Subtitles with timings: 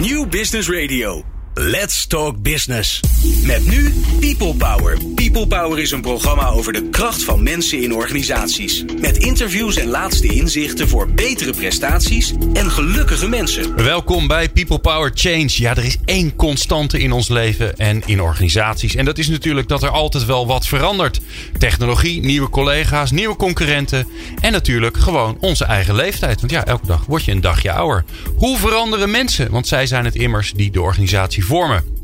[0.00, 1.22] New Business Radio.
[1.54, 3.00] Let's Talk Business.
[3.44, 4.98] Met nu People Power.
[5.14, 8.84] People Power is een programma over de kracht van mensen in organisaties.
[9.00, 13.84] Met interviews en laatste inzichten voor betere prestaties en gelukkige mensen.
[13.84, 15.48] Welkom bij People Power Change.
[15.48, 18.94] Ja, er is één constante in ons leven en in organisaties.
[18.94, 21.20] En dat is natuurlijk dat er altijd wel wat verandert.
[21.58, 24.06] Technologie, nieuwe collega's, nieuwe concurrenten.
[24.40, 26.40] En natuurlijk gewoon onze eigen leeftijd.
[26.40, 28.04] Want ja, elke dag word je een dagje ouder.
[28.36, 29.50] Hoe veranderen mensen?
[29.50, 31.99] Want zij zijn het immers die de organisatie vormen.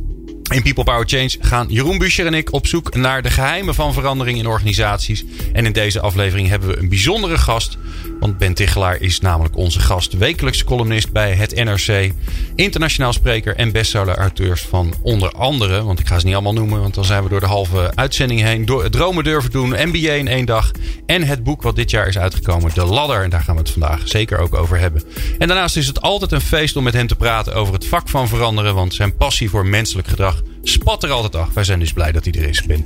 [0.48, 3.92] In People Power Change gaan Jeroen Buscher en ik op zoek naar de geheimen van
[3.92, 5.24] verandering in organisaties.
[5.52, 7.78] En in deze aflevering hebben we een bijzondere gast.
[8.20, 10.12] Want Ben Tichelaar is namelijk onze gast.
[10.12, 12.12] Wekelijks columnist bij het NRC.
[12.54, 15.82] Internationaal spreker en bestseller-auteurs van onder andere...
[15.82, 18.40] want ik ga ze niet allemaal noemen, want dan zijn we door de halve uitzending
[18.40, 18.64] heen.
[18.64, 20.70] Door, dromen durven doen, MBA in één dag.
[21.06, 23.22] En het boek wat dit jaar is uitgekomen, De Ladder.
[23.22, 25.02] En daar gaan we het vandaag zeker ook over hebben.
[25.38, 28.08] En daarnaast is het altijd een feest om met hem te praten over het vak
[28.08, 28.74] van veranderen.
[28.74, 31.54] Want zijn passie voor menselijk gedrag spat er altijd af.
[31.54, 32.82] Wij zijn dus blij dat hij er is, Ben.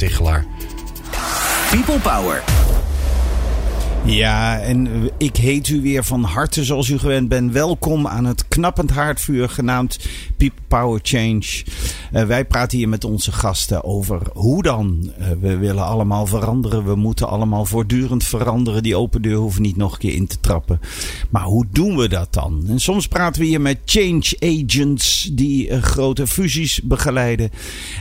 [1.70, 2.43] People Power.
[4.05, 7.53] Ja, en ik heet u weer van harte zoals u gewend bent.
[7.53, 9.98] Welkom aan het knappend haardvuur genaamd
[10.37, 11.65] People Power Change.
[12.12, 15.12] Uh, wij praten hier met onze gasten over hoe dan.
[15.21, 16.84] Uh, we willen allemaal veranderen.
[16.84, 18.83] We moeten allemaal voortdurend veranderen.
[18.83, 20.81] Die open deur hoeven niet nog een keer in te trappen.
[21.31, 22.65] Maar hoe doen we dat dan?
[22.69, 27.51] En soms praten we hier met change agents die uh, grote fusies begeleiden.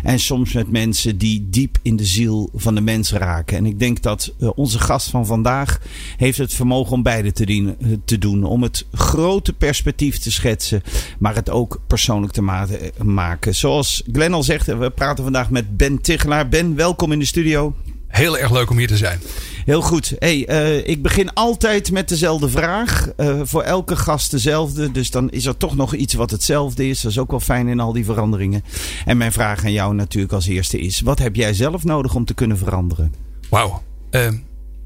[0.04, 3.58] En soms met mensen die diep in de ziel van de mens raken.
[3.58, 5.80] En ik denk dat onze gast van vandaag
[6.18, 8.44] heeft het vermogen om beide te, dien, te doen.
[8.44, 10.84] Om het grote perspectief te schetsen,
[11.20, 12.68] maar het ook persoonlijk te ma
[13.04, 13.56] maken.
[13.56, 16.50] Zoals Glenn al zegt, we praten vandaag met Ben Tichelaar.
[16.50, 17.76] Ben, welkom in de studio.
[18.10, 19.20] Heel erg leuk om hier te zijn.
[19.66, 20.14] Heel goed.
[20.20, 23.10] Hey, uh, ik begin altijd met dezelfde vraag.
[23.18, 24.92] Uh, voor elke gast dezelfde.
[24.92, 27.02] Dus dan is er toch nog iets wat hetzelfde is.
[27.02, 28.64] Dat is ook wel fijn in al die veranderingen.
[29.06, 32.26] En mijn vraag aan jou natuurlijk als eerste is: wat heb jij zelf nodig om
[32.26, 33.14] te kunnen veranderen?
[33.50, 33.82] Wauw.
[34.12, 34.28] Uh,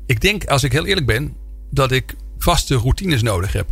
[0.06, 1.36] ik denk, als ik heel eerlijk ben,
[1.72, 3.68] dat ik vaste routines nodig heb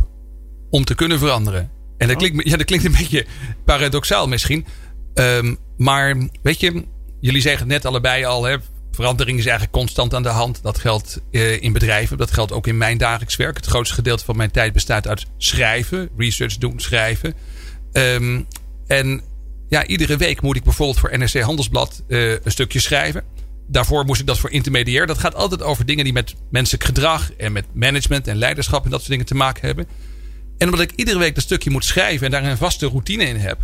[0.70, 1.70] om te kunnen veranderen.
[1.98, 3.26] En dat, klinkt, ja, dat klinkt een beetje
[3.64, 4.66] paradoxaal misschien.
[5.14, 6.84] Um, maar weet je,
[7.20, 8.56] jullie zeggen het net allebei al, hè,
[8.90, 10.62] verandering is eigenlijk constant aan de hand.
[10.62, 13.56] Dat geldt uh, in bedrijven, dat geldt ook in mijn dagelijks werk.
[13.56, 17.34] Het grootste gedeelte van mijn tijd bestaat uit schrijven, research doen, schrijven.
[17.92, 18.46] Um,
[18.86, 19.22] en
[19.68, 23.24] ja, iedere week moet ik bijvoorbeeld voor NRC Handelsblad uh, een stukje schrijven
[23.68, 25.06] daarvoor moest ik dat voor intermediair.
[25.06, 28.90] Dat gaat altijd over dingen die met menselijk gedrag en met management en leiderschap en
[28.90, 29.86] dat soort dingen te maken hebben.
[30.58, 33.36] En omdat ik iedere week dat stukje moet schrijven en daar een vaste routine in
[33.36, 33.58] heb,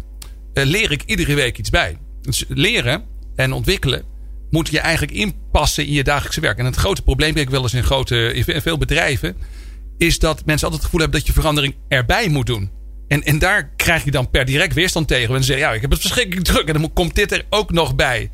[0.55, 1.99] uh, leer ik iedere week iets bij.
[2.23, 3.05] Dus leren
[3.37, 4.05] en ontwikkelen
[4.51, 6.59] moet je eigenlijk inpassen in je dagelijkse werk.
[6.59, 9.37] En het grote probleem, denk ik wel eens in, grote, in veel bedrijven,
[9.99, 12.71] is dat mensen altijd het gevoel hebben dat je verandering erbij moet doen.
[13.09, 15.35] En, en daar krijg je dan per direct weerstand tegen.
[15.35, 17.73] En ze zeggen, ja, ik heb het verschrikkelijk druk en dan komt dit er ook
[17.73, 18.31] nog bij.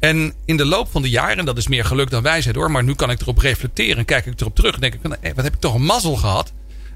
[0.00, 2.70] En in de loop van de jaren, en dat is meer geluk dan wijsheid hoor,
[2.70, 5.16] maar nu kan ik erop reflecteren en kijk ik erop terug en denk ik, van,
[5.34, 6.52] wat heb ik toch een mazzel gehad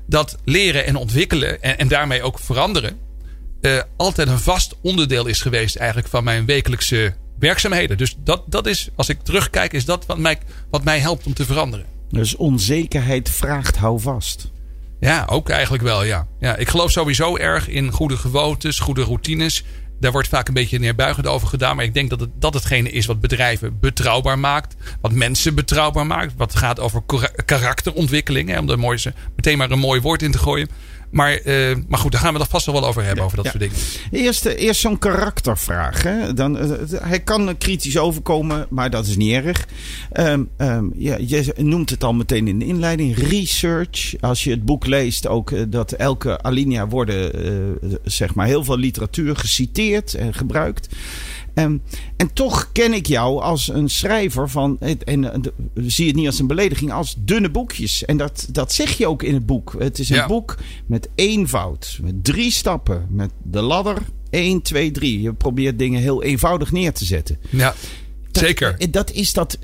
[0.06, 2.98] dat leren en ontwikkelen en, en daarmee ook veranderen
[3.60, 7.98] uh, altijd een vast onderdeel is geweest eigenlijk van mijn wekelijkse werkzaamheden.
[7.98, 10.38] Dus dat, dat is, als ik terugkijk, is dat wat mij,
[10.70, 11.86] wat mij helpt om te veranderen.
[12.10, 14.50] Dus onzekerheid vraagt houvast.
[15.00, 16.26] Ja, ook eigenlijk wel, ja.
[16.40, 16.56] ja.
[16.56, 19.64] Ik geloof sowieso erg in goede gewoontes, goede routines.
[20.00, 21.76] Daar wordt vaak een beetje neerbuigend over gedaan.
[21.76, 24.76] Maar ik denk dat het, dat hetgene is wat bedrijven betrouwbaar maakt.
[25.00, 26.32] Wat mensen betrouwbaar maakt.
[26.36, 27.02] Wat gaat over
[27.44, 28.48] karakterontwikkeling.
[28.48, 28.98] Hè, om mooi,
[29.36, 30.68] meteen maar een mooi woord in te gooien.
[31.10, 33.58] Maar, uh, maar goed, daar gaan we het vast wel over hebben, over dat soort
[33.58, 33.76] dingen.
[34.10, 36.02] Eerst, eerst zo'n karaktervraag.
[36.02, 36.34] Hè?
[36.34, 39.66] Dan, uh, hij kan kritisch overkomen, maar dat is niet erg.
[40.12, 43.16] Um, um, ja, je noemt het al meteen in de inleiding.
[43.16, 44.14] Research.
[44.20, 47.18] Als je het boek leest, ook uh, dat elke alinea worden
[48.04, 50.88] zeg maar heel veel literatuur geciteerd en gebruikt.
[51.54, 51.82] Um,
[52.16, 54.76] en toch ken ik jou als een schrijver van.
[54.80, 55.42] En, en
[55.74, 58.04] zie het niet als een belediging, als dunne boekjes.
[58.04, 59.74] En dat, dat zeg je ook in het boek.
[59.78, 60.26] Het is een ja.
[60.26, 60.56] boek
[60.86, 63.98] met eenvoud, met drie stappen, met de ladder
[64.30, 65.20] 1, 2, 3.
[65.20, 67.38] Je probeert dingen heel eenvoudig neer te zetten.
[67.50, 67.74] Ja,
[68.30, 68.90] dat, zeker.
[68.90, 69.58] Dat is dat.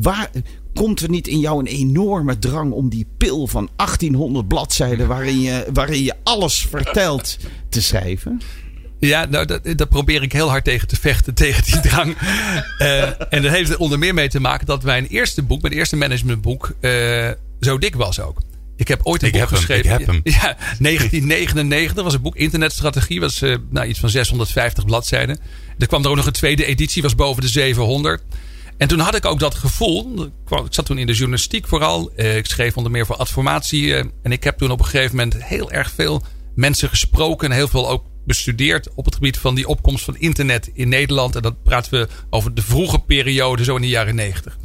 [0.00, 0.30] Waar,
[0.74, 5.08] komt er niet in jou een enorme drang om die pil van 1800 bladzijden.
[5.08, 7.36] waarin je, waarin je alles vertelt
[7.68, 8.40] te schrijven?
[8.98, 12.16] Ja, nou, dat, dat, probeer ik heel hard tegen te vechten, tegen die drang.
[12.78, 13.02] uh,
[13.32, 15.96] en dat heeft er onder meer mee te maken dat mijn eerste boek, mijn eerste
[15.96, 18.38] managementboek, uh, zo dik was ook.
[18.76, 19.90] Ik heb ooit een ik boek geschreven.
[19.90, 20.20] Hem, ik heb hem.
[20.32, 22.36] Ja, 1999 was een boek.
[22.36, 25.38] Internetstrategie was uh, nou, iets van 650 bladzijden.
[25.78, 28.22] Er kwam er ook nog een tweede editie, was boven de 700.
[28.76, 30.24] En toen had ik ook dat gevoel.
[30.24, 32.10] Ik zat toen in de journalistiek vooral.
[32.16, 33.94] Ik schreef onder meer voor Adformatie.
[33.94, 36.22] En ik heb toen op een gegeven moment heel erg veel
[36.54, 37.50] mensen gesproken.
[37.50, 41.36] En heel veel ook bestudeerd op het gebied van die opkomst van internet in Nederland.
[41.36, 44.58] En dat praten we over de vroege periode, zo in de jaren negentig.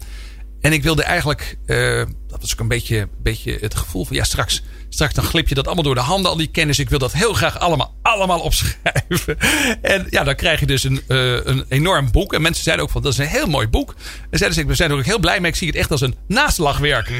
[0.62, 4.24] En ik wilde eigenlijk, uh, dat was ook een beetje, beetje het gevoel van ja,
[4.24, 4.62] straks
[4.94, 6.80] Straks dan glip je dat allemaal door de handen, al die kennis.
[6.80, 9.38] Ik wil dat heel graag allemaal, allemaal opschrijven.
[9.82, 12.34] En ja, dan krijg je dus een, uh, een enorm boek.
[12.34, 13.96] En mensen zeiden ook van, dat is een heel mooi boek.
[14.30, 15.52] En zeiden ze, we zijn er ook heel blij mee.
[15.52, 17.10] Ik zie het echt als een naslagwerk.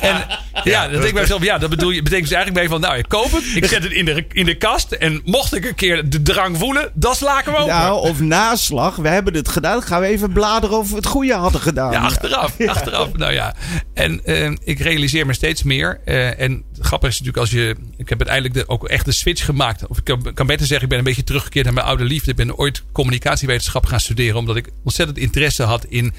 [0.00, 0.26] en
[0.64, 2.88] ja, dat denk ik bij mezelf, ja, dat bedoel je, betekent dus eigenlijk bij van,
[2.88, 3.44] nou, ik koop het.
[3.54, 4.92] Ik zet het in de, in de kast.
[4.92, 7.66] En mocht ik een keer de drang voelen, dan sla ik hem open.
[7.66, 8.96] Nou, of naslag.
[8.96, 9.82] We hebben het gedaan.
[9.82, 11.92] gaan we even bladeren of we het goede hadden gedaan.
[11.92, 12.60] Ja, achteraf.
[12.66, 13.54] Achteraf, nou ja.
[13.94, 16.00] En uh, ik realiseer me steeds meer.
[16.04, 17.76] Uh, en grappig is natuurlijk als je.
[17.96, 19.86] Ik heb uiteindelijk de, ook echt de switch gemaakt.
[19.86, 22.30] Of ik kan, kan, beter zeggen, ik ben een beetje teruggekeerd naar mijn oude liefde.
[22.30, 24.36] Ik ben ooit communicatiewetenschap gaan studeren.
[24.36, 26.12] Omdat ik ontzettend interesse had in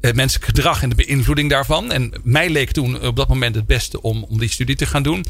[0.00, 1.92] uh, menselijk gedrag en de beïnvloeding daarvan.
[1.92, 5.02] En mij leek toen op dat moment het beste om, om die studie te gaan
[5.02, 5.24] doen.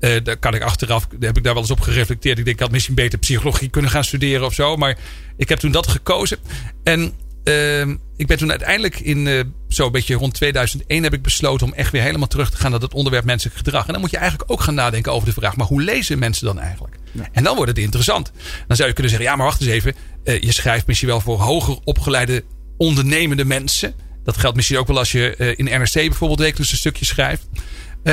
[0.00, 2.38] Uh, daar kan ik achteraf, daar heb ik daar wel eens op gereflecteerd.
[2.38, 4.76] Ik denk, ik had misschien beter psychologie kunnen gaan studeren of zo.
[4.76, 4.98] Maar
[5.36, 6.38] ik heb toen dat gekozen.
[6.82, 7.12] En
[7.44, 11.72] uh, ik ben toen uiteindelijk in uh, zo'n beetje rond 2001 heb ik besloten om
[11.72, 13.86] echt weer helemaal terug te gaan naar het onderwerp menselijk gedrag.
[13.86, 16.46] En dan moet je eigenlijk ook gaan nadenken over de vraag, maar hoe lezen mensen
[16.46, 16.96] dan eigenlijk?
[17.32, 18.32] En dan wordt het interessant.
[18.66, 19.94] Dan zou je kunnen zeggen, ja, maar wacht eens even.
[20.24, 22.44] Uh, je schrijft misschien wel voor hoger opgeleide
[22.76, 23.94] ondernemende mensen.
[24.24, 27.48] Dat geldt misschien ook wel als je uh, in NRC bijvoorbeeld wekelijks een stukje schrijft.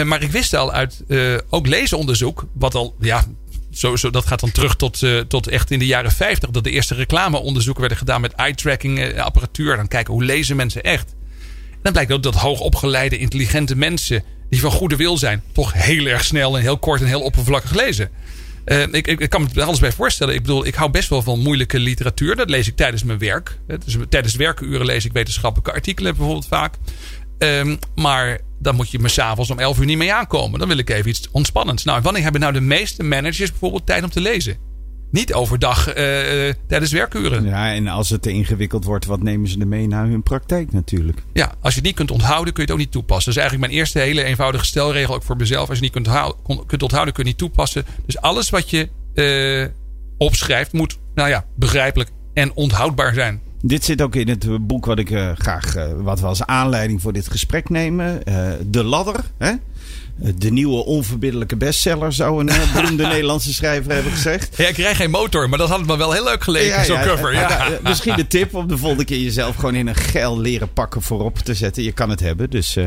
[0.05, 1.03] maar ik wist al uit
[1.49, 3.25] ook lezenonderzoek, wat al ja,
[3.71, 6.49] zo, zo, dat gaat dan terug tot, uh, tot echt in de jaren 50.
[6.49, 9.75] Dat de eerste reclameonderzoeken werden gedaan met eye-tracking uh, apparatuur.
[9.75, 11.15] Dan kijken hoe lezen mensen echt.
[11.81, 14.23] Dan blijkt ook dat hoogopgeleide, intelligente mensen.
[14.49, 15.43] die van goede wil zijn.
[15.51, 18.09] toch heel erg snel en heel kort en heel oppervlakkig lezen.
[18.65, 20.35] Uh, ik, ik, kan me er alles bij voorstellen.
[20.35, 22.35] Ik bedoel, ik hou best wel van moeilijke literatuur.
[22.35, 23.59] Dat lees ik tijdens mijn werk.
[23.85, 26.75] Dus tijdens werkuren lees ik wetenschappelijke artikelen bijvoorbeeld vaak.
[27.37, 30.59] Um, maar dan moet je me s'avonds om 11 uur niet mee aankomen.
[30.59, 31.83] Dan wil ik even iets ontspannends.
[31.83, 34.57] Nou, wanneer hebben nou de meeste managers bijvoorbeeld tijd om te lezen?
[35.11, 35.93] Niet overdag uh,
[36.67, 37.45] tijdens werkuren.
[37.45, 40.71] Ja, en als het te ingewikkeld wordt, wat nemen ze er mee naar hun praktijk
[40.71, 41.23] natuurlijk?
[41.33, 43.33] Ja, als je het niet kunt onthouden, kun je het ook niet toepassen.
[43.33, 45.69] Dat is eigenlijk mijn eerste hele eenvoudige stelregel, ook voor mezelf.
[45.69, 46.09] Als je niet kunt,
[46.65, 47.85] kunt onthouden, kun je niet toepassen.
[48.05, 49.67] Dus alles wat je uh,
[50.17, 53.41] opschrijft, moet, nou ja, begrijpelijk en onthoudbaar zijn.
[53.61, 57.01] Dit zit ook in het boek wat ik uh, graag, uh, wat we als aanleiding
[57.01, 58.21] voor dit gesprek nemen.
[58.27, 59.19] Uh, de Ladder.
[59.37, 59.51] Hè?
[60.15, 64.57] De nieuwe onverbiddelijke bestseller, zou een beroemde Nederlandse schrijver hebben gezegd.
[64.57, 66.83] Ja, ik krijg geen motor, maar dat had het me wel heel leuk geleken, ja,
[66.83, 67.33] zo'n ja, cover.
[67.33, 67.69] Ja.
[67.83, 71.37] Misschien de tip om de volgende keer jezelf gewoon in een geil leren pakken voorop
[71.37, 71.83] te zetten.
[71.83, 72.77] Je kan het hebben, dus...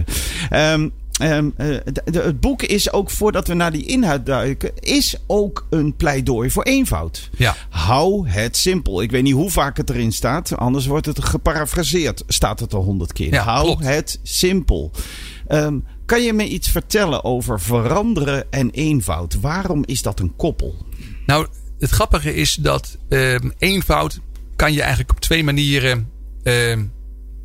[0.53, 0.93] Um,
[1.23, 5.17] Um, uh, de, de, het boek is ook, voordat we naar die inhoud duiken, is
[5.27, 7.31] ook een pleidooi voor eenvoud.
[7.37, 7.57] Ja.
[7.69, 9.03] Hou het simpel.
[9.03, 12.23] Ik weet niet hoe vaak het erin staat, anders wordt het geparafraseerd.
[12.27, 13.33] Staat het al honderd keer.
[13.33, 13.85] Ja, Hou klopt.
[13.85, 14.91] het simpel.
[15.49, 19.41] Um, kan je me iets vertellen over veranderen en eenvoud?
[19.41, 20.87] Waarom is dat een koppel?
[21.27, 21.47] Nou,
[21.79, 24.21] het grappige is dat um, eenvoud
[24.57, 26.11] kan je eigenlijk op twee manieren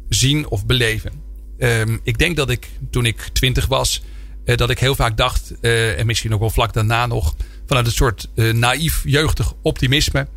[0.10, 1.28] zien of beleven.
[1.60, 4.02] Um, ik denk dat ik toen ik twintig was,
[4.46, 7.36] uh, dat ik heel vaak dacht, uh, en misschien ook wel vlak daarna nog,
[7.66, 10.28] vanuit een soort uh, naïef jeugdig optimisme.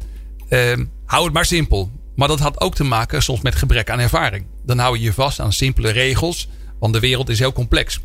[0.48, 1.90] Ehm, hou het maar simpel.
[2.16, 4.46] Maar dat had ook te maken soms met gebrek aan ervaring.
[4.64, 6.48] Dan hou je je vast aan simpele regels,
[6.78, 8.00] want de wereld is heel complex.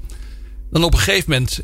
[0.71, 1.61] Dan op een gegeven moment,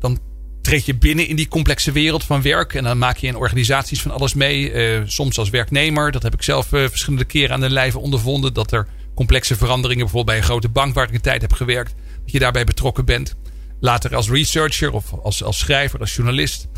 [0.00, 0.18] dan
[0.62, 2.74] treed je binnen in die complexe wereld van werk.
[2.74, 4.72] En dan maak je in organisaties van alles mee.
[5.06, 8.54] soms als werknemer, dat heb ik zelf verschillende keren aan de lijve ondervonden.
[8.54, 11.94] Dat er complexe veranderingen, bijvoorbeeld bij een grote bank waar ik een tijd heb gewerkt,
[12.22, 13.34] dat je daarbij betrokken bent.
[13.80, 16.68] Later als researcher of als, als schrijver, als journalist.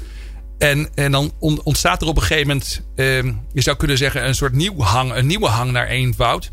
[0.59, 4.35] En, en dan ontstaat er op een gegeven moment, eh, je zou kunnen zeggen, een
[4.35, 6.51] soort nieuw hang, een nieuwe hang naar eenvoud.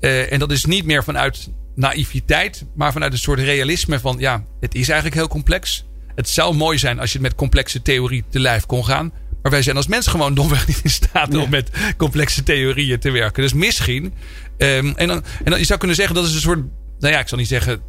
[0.00, 4.44] Uh, en dat is niet meer vanuit naïviteit, maar vanuit een soort realisme van, ja,
[4.60, 5.84] het is eigenlijk heel complex.
[6.14, 9.12] Het zou mooi zijn als je met complexe theorie te lijf kon gaan.
[9.42, 13.10] Maar wij zijn als mens gewoon domweg niet in staat om met complexe theorieën te
[13.10, 13.42] werken.
[13.42, 14.14] Dus misschien.
[14.58, 16.60] Um, en, dan, en je zou kunnen zeggen dat is een soort.
[16.98, 17.82] Nou ja, ik zal niet zeggen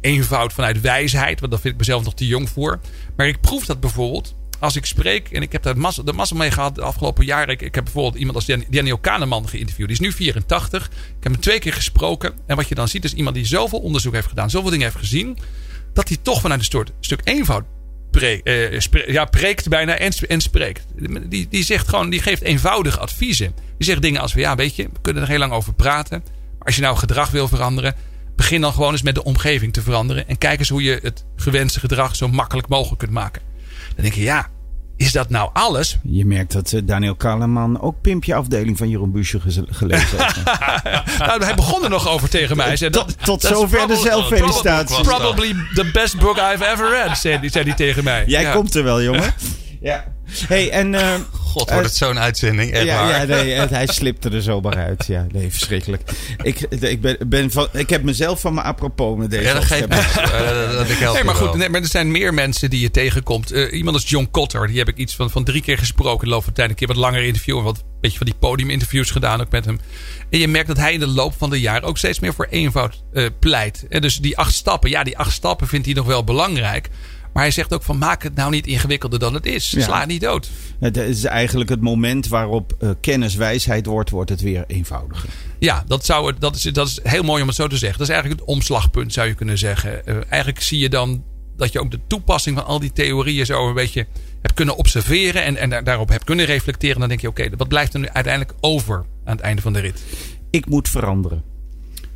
[0.00, 1.40] eenvoud vanuit wijsheid.
[1.40, 2.80] Want daar vind ik mezelf nog te jong voor.
[3.16, 4.34] Maar ik proef dat bijvoorbeeld.
[4.58, 5.74] Als ik spreek, en ik heb daar
[6.04, 7.54] de massa mee gehad de afgelopen jaren.
[7.54, 9.88] Ik, ik heb bijvoorbeeld iemand als Daniel Kahneman geïnterviewd.
[9.88, 10.86] Die is nu 84.
[10.86, 12.34] Ik heb hem twee keer gesproken.
[12.46, 14.50] En wat je dan ziet is iemand die zoveel onderzoek heeft gedaan.
[14.50, 15.38] Zoveel dingen heeft gezien.
[15.92, 17.64] Dat hij toch vanuit een soort stuk eenvoud
[18.78, 20.86] spre, ja, preekt bijna en, en spreekt.
[21.28, 23.54] Die, die zegt gewoon, die geeft eenvoudige adviezen.
[23.78, 26.22] Die zegt dingen als van ja, weet je, we kunnen er heel lang over praten.
[26.58, 27.94] Maar als je nou gedrag wil veranderen,
[28.36, 30.28] begin dan gewoon eens met de omgeving te veranderen.
[30.28, 33.42] En kijk eens hoe je het gewenste gedrag zo makkelijk mogelijk kunt maken.
[33.94, 34.50] Dan denk je, ja,
[34.96, 35.98] is dat nou alles?
[36.02, 40.44] Je merkt dat uh, Daniel Kaleman ook Pimpje afdeling van Jeroen Buesje gelezen heeft.
[41.18, 42.76] nou, hij begon er nog over tegen mij.
[42.76, 45.02] Zei, tot tot zover de zelffelicitatie.
[45.02, 48.24] Probably the best book I've ever read, zei, zei hij tegen mij.
[48.26, 48.52] Jij ja.
[48.52, 49.34] komt er wel, jongen.
[49.80, 50.04] ja.
[50.48, 51.14] Hey, en uh,
[51.54, 52.70] god, wordt het zo'n uitzending.
[52.72, 53.20] Echt ja, waar.
[53.28, 55.04] ja nee, het- hij slipte er zomaar uit.
[55.06, 56.02] Ja, nee, verschrikkelijk.
[56.42, 59.64] Ik, ik, ben, ben van, ik heb mezelf van mijn apropos met deze Ja, dat
[59.64, 59.88] geeft
[61.12, 63.50] Nee, maar goed, nee, maar er zijn meer mensen die je tegenkomt.
[63.50, 66.28] Eh, iemand als John Cotter, die heb ik iets van, van drie keer gesproken in
[66.28, 66.70] de loop van de tijd.
[66.70, 69.64] Een keer wat langer interview en wat een beetje van die podiuminterviews gedaan ook met
[69.64, 69.80] hem.
[70.30, 72.46] En je merkt dat hij in de loop van de jaren ook steeds meer voor
[72.50, 73.86] eenvoud eh, pleit.
[73.88, 76.88] En dus die acht stappen, ja, die acht stappen vindt hij nog wel belangrijk.
[77.34, 79.70] Maar hij zegt ook van maak het nou niet ingewikkelder dan het is.
[79.70, 79.80] Ja.
[79.82, 80.50] Sla niet dood.
[80.80, 85.28] Het is eigenlijk het moment waarop eh, kennis wijsheid wordt, wordt het weer eenvoudiger.
[85.58, 87.98] Ja, dat, zou het, dat, is, dat is heel mooi om het zo te zeggen.
[87.98, 90.06] Dat is eigenlijk het omslagpunt, zou je kunnen zeggen.
[90.06, 91.24] Eh, eigenlijk zie je dan
[91.56, 94.06] dat je ook de toepassing van al die theorieën zo een beetje
[94.42, 95.44] hebt kunnen observeren.
[95.44, 96.98] En, en daar- daarop hebt kunnen reflecteren.
[96.98, 99.80] Dan denk je, oké, wat blijft er nu uiteindelijk over aan het einde van de
[99.80, 100.02] rit?
[100.50, 101.42] Ik moet veranderen.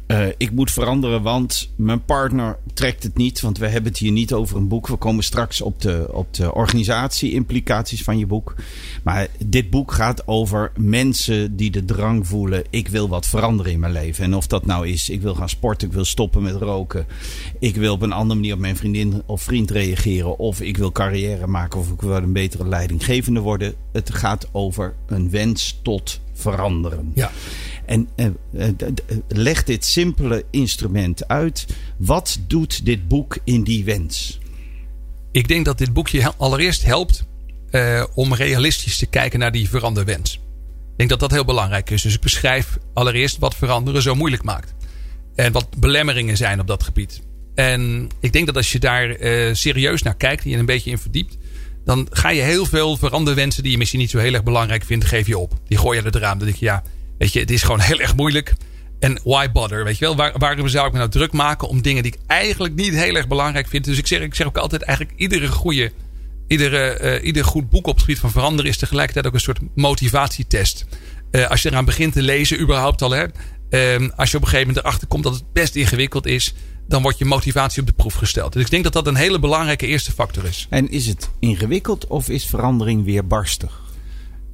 [0.08, 3.40] Eh, ik moet veranderen, want mijn partner trekt het niet.
[3.40, 4.86] Want we hebben het hier niet over een boek.
[4.86, 8.54] We komen straks op de, op de organisatie-implicaties van je boek.
[9.02, 12.64] Maar dit boek gaat over mensen die de drang voelen.
[12.70, 14.24] Ik wil wat veranderen in mijn leven.
[14.24, 17.06] En of dat nou is, ik wil gaan sporten, ik wil stoppen met roken.
[17.58, 20.38] Ik wil op een andere manier op mijn vriendin of vriend reageren.
[20.38, 23.74] Of ik wil carrière maken of ik wil een betere leidinggevende worden.
[23.92, 27.10] Het gaat over een wens tot veranderen.
[27.14, 27.30] Ja.
[27.88, 31.66] En eh, eh, d- leg dit simpele instrument uit.
[31.96, 34.38] Wat doet dit boek in die wens?
[35.32, 37.24] Ik denk dat dit boekje allereerst helpt
[37.70, 40.34] eh, om realistisch te kijken naar die veranderwens.
[40.34, 42.02] Ik denk dat dat heel belangrijk is.
[42.02, 44.74] Dus ik beschrijf allereerst wat veranderen zo moeilijk maakt.
[45.34, 47.20] En wat belemmeringen zijn op dat gebied.
[47.54, 50.90] En ik denk dat als je daar eh, serieus naar kijkt en je een beetje
[50.90, 51.36] in verdiept.
[51.84, 55.04] Dan ga je heel veel veranderwensen die je misschien niet zo heel erg belangrijk vindt,
[55.04, 55.52] geef je op.
[55.68, 56.38] Die gooi je er raam.
[56.38, 56.82] Dan denk je, ja,
[57.18, 58.54] weet je, het is gewoon heel erg moeilijk.
[58.98, 59.84] En why bother?
[59.84, 62.18] Weet je wel, Waar, waarom zou ik me nou druk maken om dingen die ik
[62.26, 63.84] eigenlijk niet heel erg belangrijk vind?
[63.84, 65.92] Dus ik zeg, ik zeg ook altijd eigenlijk iedere goede,
[66.46, 69.60] iedere, eh, ieder goed boek op het gebied van veranderen is tegelijkertijd ook een soort
[69.74, 70.86] motivatietest.
[71.30, 73.26] Eh, als je eraan begint te lezen, überhaupt al, hè,
[73.70, 76.54] ehm, als je op een gegeven moment erachter komt dat het best ingewikkeld is,
[76.88, 78.52] dan wordt je motivatie op de proef gesteld.
[78.52, 80.66] Dus ik denk dat dat een hele belangrijke eerste factor is.
[80.70, 83.80] En is het ingewikkeld of is verandering weer barstig?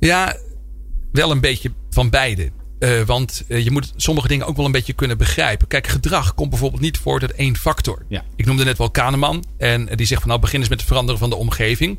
[0.01, 0.37] Ja,
[1.15, 2.51] wel een beetje van beide.
[2.79, 5.67] Eh, want eh, je moet sommige dingen ook wel een beetje kunnen begrijpen.
[5.69, 8.05] Kijk, gedrag komt bijvoorbeeld niet voort uit één factor.
[8.09, 8.25] Ja.
[8.37, 9.45] Ik noemde net wel Kahneman.
[9.59, 11.99] En die zegt van nou begin eens met het veranderen van de omgeving.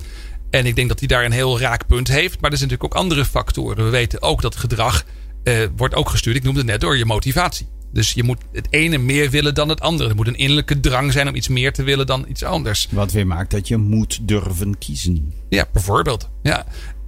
[0.50, 2.42] En ik denk dat hij daar een heel raak punt heeft.
[2.42, 3.86] Maar er zijn natuurlijk ook andere factoren.
[3.86, 5.06] We weten ook dat gedrag
[5.44, 6.36] eh, wordt ook gestuurd.
[6.36, 7.68] Ik noemde het net door je motivatie.
[7.92, 10.10] Dus je moet het ene meer willen dan het andere.
[10.10, 12.88] Er moet een innerlijke drang zijn om iets meer te willen dan iets anders.
[12.92, 15.34] Wat weer maakt dat je moet durven kiezen.
[15.50, 16.30] Ja, bijvoorbeeld.
[16.44, 16.66] Ja.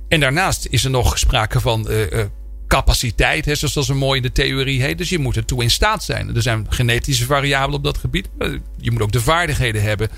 [0.08, 2.28] En daarnaast is er nog sprake van eh, eh,
[2.68, 4.98] capaciteit, hè, zoals dat mooi in de theorie heet.
[4.98, 6.36] Dus je moet ertoe in staat zijn.
[6.36, 8.30] Er zijn genetische variabelen op dat gebied.
[8.38, 10.10] Eh, Je moet ook de vaardigheden hebben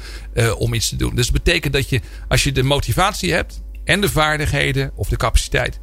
[0.57, 1.15] om iets te doen.
[1.15, 5.17] Dus dat betekent dat je, als je de motivatie hebt en de vaardigheden of de
[5.17, 5.79] capaciteit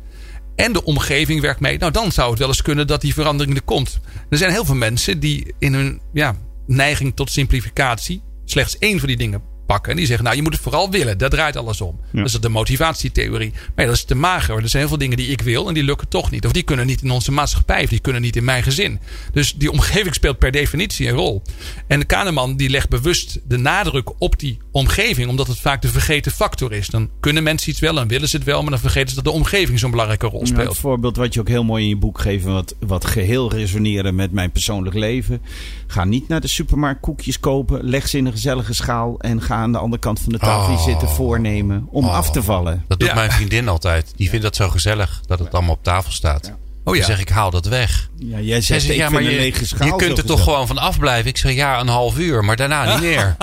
[0.56, 3.56] en de omgeving werkt mee, nou dan zou het wel eens kunnen dat die verandering
[3.56, 4.00] er komt.
[4.30, 6.36] Er zijn heel veel mensen die in hun ja,
[6.66, 9.90] neiging tot simplificatie slechts één van die dingen pakken.
[9.90, 11.18] En die zeggen, nou je moet het vooral willen.
[11.18, 12.00] Daar draait alles om.
[12.12, 12.18] Ja.
[12.18, 13.50] Dat is de motivatietheorie.
[13.52, 14.54] Maar ja, dat is te mager.
[14.62, 16.46] Er zijn heel veel dingen die ik wil en die lukken toch niet.
[16.46, 17.82] Of die kunnen niet in onze maatschappij.
[17.82, 19.00] Of die kunnen niet in mijn gezin.
[19.32, 21.42] Dus die omgeving speelt per definitie een rol.
[21.86, 25.28] En de Kahneman die legt bewust de nadruk op die omgeving.
[25.28, 26.88] Omdat het vaak de vergeten factor is.
[26.88, 28.60] Dan kunnen mensen iets wel en willen ze het wel.
[28.62, 30.68] Maar dan vergeten ze dat de omgeving zo'n belangrijke rol Nou, speelt.
[30.68, 34.12] het voorbeeld wat je ook heel mooi in je boek geeft, wat, wat geheel resoneerde
[34.12, 35.42] met mijn persoonlijk leven.
[35.86, 39.55] Ga niet naar de supermarkt koekjes kopen, leg ze in een gezellige schaal en ga
[39.56, 40.84] aan de andere kant van de tafel Oh.
[40.84, 42.14] zitten voornemen om Oh.
[42.14, 42.84] af te vallen.
[42.88, 43.14] Dat doet Ja.
[43.14, 44.12] mijn vriendin altijd.
[44.16, 46.46] Die vindt dat zo gezellig dat het allemaal op tafel staat.
[46.48, 47.04] Oh Dan ja.
[47.04, 48.08] zeg ik, haal dat weg.
[48.18, 50.24] Ja, jij zegt, zegt, ik ja, vind maar een je, lege schaal je kunt er
[50.24, 51.30] toch gewoon van afblijven.
[51.30, 53.36] Ik zeg, ja, een half uur, maar daarna niet meer.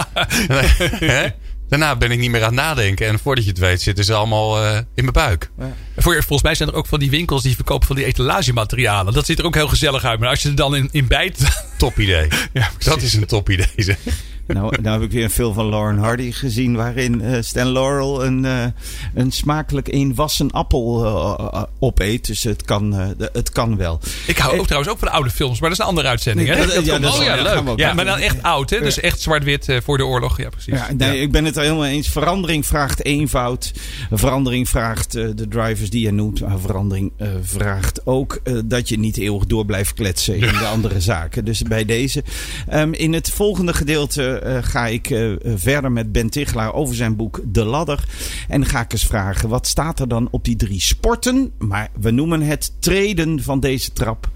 [1.13, 1.27] Hè?
[1.69, 3.07] daarna ben ik niet meer aan het nadenken.
[3.07, 5.51] En voordat je het weet zitten ze allemaal eh, in mijn buik.
[5.97, 9.13] Voor, volgens mij zijn er ook van die winkels die verkopen van die etalagematerialen.
[9.13, 10.19] Dat ziet er ook heel gezellig uit.
[10.19, 11.65] Maar als je er dan in, in bijt.
[11.77, 12.27] Top idee.
[12.53, 13.67] Ja, dat is een top idee.
[13.75, 13.97] zeg.
[14.47, 18.25] Nou, nou heb ik weer een film van Lauren Hardy gezien waarin eh, Stan Laurel
[18.25, 18.65] een, eh,
[19.13, 22.27] een smakelijk een wassen appel eh, opeet.
[22.27, 22.93] Dus het kan,
[23.33, 23.99] het kan wel.
[24.27, 26.47] Ik hou ook trouwens ook van oude films, maar dat is een andere uitzending.
[26.47, 26.55] Hè?
[26.55, 27.79] Dat- dat ja, dat oh leuk.
[27.79, 28.79] Ja, maar dan echt oud, hè?
[28.79, 30.37] Dus echt zwart-wit voor de oorlog.
[30.37, 30.73] Ja, precies.
[30.73, 32.07] Ja, nee, ik ben het er helemaal eens.
[32.09, 33.71] Verandering vraagt eenvoud.
[34.11, 36.41] Verandering vraagt de drivers die je noemt.
[36.41, 37.11] Maar verandering
[37.43, 41.45] vraagt ook dat je niet eeuwig door blijft kletsen in de andere zaken.
[41.45, 42.23] Dus bij deze.
[42.67, 44.32] Ehm, in het volgende gedeelte
[44.63, 48.03] ga ik eh, verder met Ben Tichelaar over zijn boek De Ladder.
[48.47, 51.51] En ga ik eens vragen, wat staat er dan op die drie sporten?
[51.57, 54.31] Maar we noemen het treden van deze trap.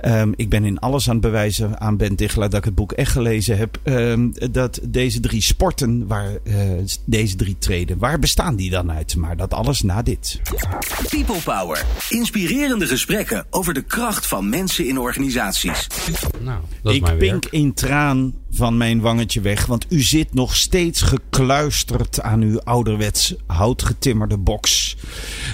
[0.00, 2.92] Ehm, ik ben in alles aan het bewijzen aan Ben Tichelaar dat ik het boek
[2.92, 3.78] echt gelezen heb.
[3.82, 6.54] Ehm, dat deze drie sporten, waar uh,
[7.04, 9.16] deze drie treden, waar bestaan die dan uit?
[9.16, 10.40] Maar dat alles na dit.
[11.08, 11.84] People Power.
[12.08, 15.86] Inspirerende gesprekken over de kracht van mensen in organisaties.
[16.40, 19.66] Nou, dat is ik pink in traan van mijn wangetje weg.
[19.66, 24.96] Want u zit nog steeds gekluisterd aan uw ouderwets houtgetimmerde box.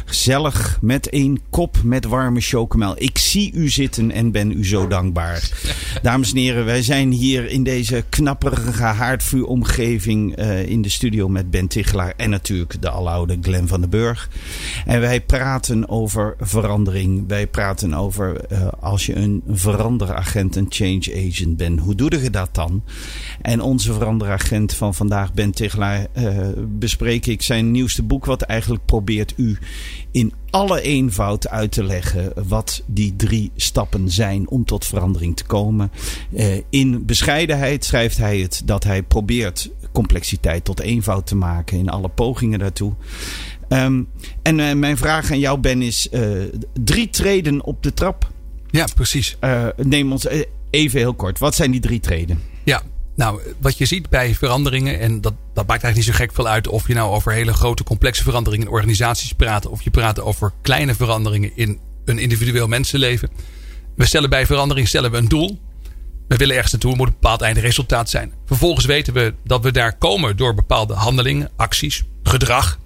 [0.04, 2.94] Gezellig met een kop met warme chocomel.
[2.98, 5.50] Ik zie u zitten en ben u zo dankbaar.
[6.03, 11.50] Dames en heren, wij zijn hier in deze knapperige haardvuuromgeving uh, in de studio met
[11.50, 14.31] Ben Tichelaar en natuurlijk de aloude Glen van den Burg.
[14.87, 17.25] En wij praten over verandering.
[17.29, 21.81] Wij praten over uh, als je een veranderagent, een change agent bent.
[21.81, 22.85] Hoe doe je dat dan?
[23.43, 28.25] En onze veranderagent van vandaag, Ben Tichelaar, uh, bespreek ik zijn nieuwste boek.
[28.25, 29.59] Wat eigenlijk probeert u
[30.11, 35.44] in alle eenvoud uit te leggen wat die drie stappen zijn om tot verandering te
[35.44, 35.90] komen.
[36.32, 41.88] Uh, in bescheidenheid schrijft hij het dat hij probeert complexiteit tot eenvoud te maken in
[41.88, 42.92] alle pogingen daartoe.
[43.68, 44.08] Um,
[44.42, 46.08] en uh, mijn vraag aan jou, Ben, is
[46.84, 48.30] drie treden op de trap.
[48.70, 49.37] Ja, precies.
[49.76, 50.26] neem ons
[50.70, 51.38] even heel kort.
[51.38, 52.53] Wat zijn die drie treden?
[53.16, 56.47] Nou, wat je ziet bij veranderingen, en dat, dat maakt eigenlijk niet zo gek veel
[56.47, 60.21] uit of je nou over hele grote complexe veranderingen in organisaties praat, of je praat
[60.21, 63.30] over kleine veranderingen in een individueel mensenleven.
[63.97, 65.59] We stellen bij verandering stellen we een doel.
[66.28, 68.33] We willen ergens naartoe, moet een bepaald eindresultaat zijn.
[68.47, 72.78] Vervolgens weten we dat we daar komen door bepaalde handelingen, acties, gedrag.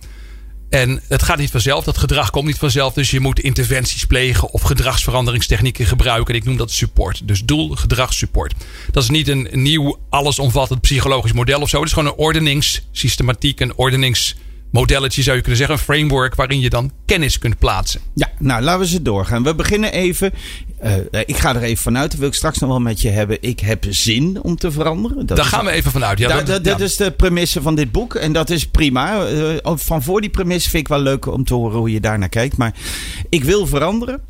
[0.71, 2.93] En het gaat niet vanzelf, dat gedrag komt niet vanzelf.
[2.93, 6.35] Dus je moet interventies plegen of gedragsveranderingstechnieken gebruiken.
[6.35, 7.29] En ik noem dat support.
[7.29, 7.77] Dus doel,
[8.09, 8.55] support.
[8.91, 11.77] Dat is niet een nieuw, allesomvattend psychologisch model of zo.
[11.79, 14.35] Het is gewoon een ordeningssystematiek, een ordenings
[14.71, 15.77] modelletje zou je kunnen zeggen.
[15.77, 18.01] Een framework waarin je dan kennis kunt plaatsen.
[18.15, 19.43] Ja, nou laten we ze doorgaan.
[19.43, 20.33] We beginnen even.
[20.85, 20.95] Uh,
[21.27, 22.11] ik ga er even vanuit.
[22.11, 23.39] Dat wil ik straks nog wel met je hebben.
[23.41, 25.27] Ik heb zin om te veranderen.
[25.27, 26.19] Dat Daar gaan we even vanuit.
[26.19, 28.15] Ja, dat, is de premisse van dit boek.
[28.15, 29.31] En dat is prima.
[29.31, 32.29] Uh, van voor die premisse vind ik wel leuk om te horen hoe je daarnaar
[32.29, 32.57] kijkt.
[32.57, 32.75] Maar
[33.29, 34.21] ik wil veranderen.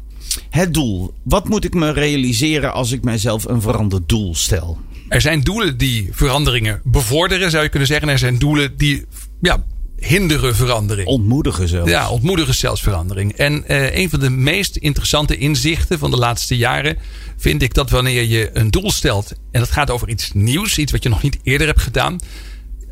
[0.50, 1.14] Het doel.
[1.23, 4.78] Wat moet ik me realiseren als ik mijzelf een veranderd doel stel?
[5.08, 8.08] Er zijn doelen die veranderingen bevorderen, zou je kunnen zeggen.
[8.08, 9.06] Er zijn doelen die
[9.41, 9.65] ja,
[9.99, 11.08] hinderen verandering.
[11.08, 11.91] Ontmoedigen zelfs.
[11.91, 13.32] Ja, ontmoedigen zelfs verandering.
[13.32, 16.99] En uh, een van de meest interessante inzichten van de laatste jaren
[17.37, 20.93] vind ik dat wanneer je een doel stelt en dat gaat over iets nieuws, iets
[20.93, 22.19] wat je nog niet eerder hebt gedaan,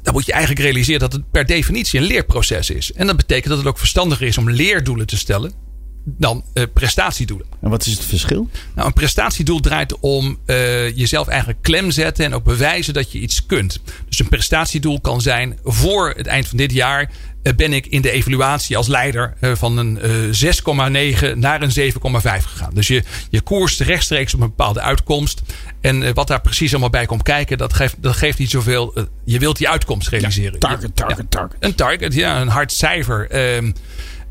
[0.03, 2.93] dan moet je eigenlijk realiseren dat het per definitie een leerproces is.
[2.93, 5.66] En dat betekent dat het ook verstandiger is om leerdoelen te stellen
[6.09, 7.47] dan uh, prestatiedoelen.
[7.61, 8.49] En wat is het verschil?
[8.75, 13.19] Nou, een prestatiedoel draait om uh, jezelf eigenlijk klem zetten en ook bewijzen dat je
[13.19, 13.81] iets kunt.
[14.09, 17.11] Dus een prestatiedoel kan zijn voor het eind van dit jaar
[17.43, 19.99] uh, ben ik in de evaluatie als leider van een
[20.35, 22.75] 6,9 naar een 7,5 gegaan.
[22.75, 25.43] Dus je, je koerst rechtstreeks op een bepaalde uitkomst.
[25.81, 28.95] En wat daar precies allemaal bij komt kijken, dat geeft, dat geeft niet zoveel.
[29.25, 30.53] je wilt die uitkomst realiseren.
[30.53, 31.57] Ja, target, target, ja, target.
[31.61, 33.29] Een target, ja, een hard cijfer.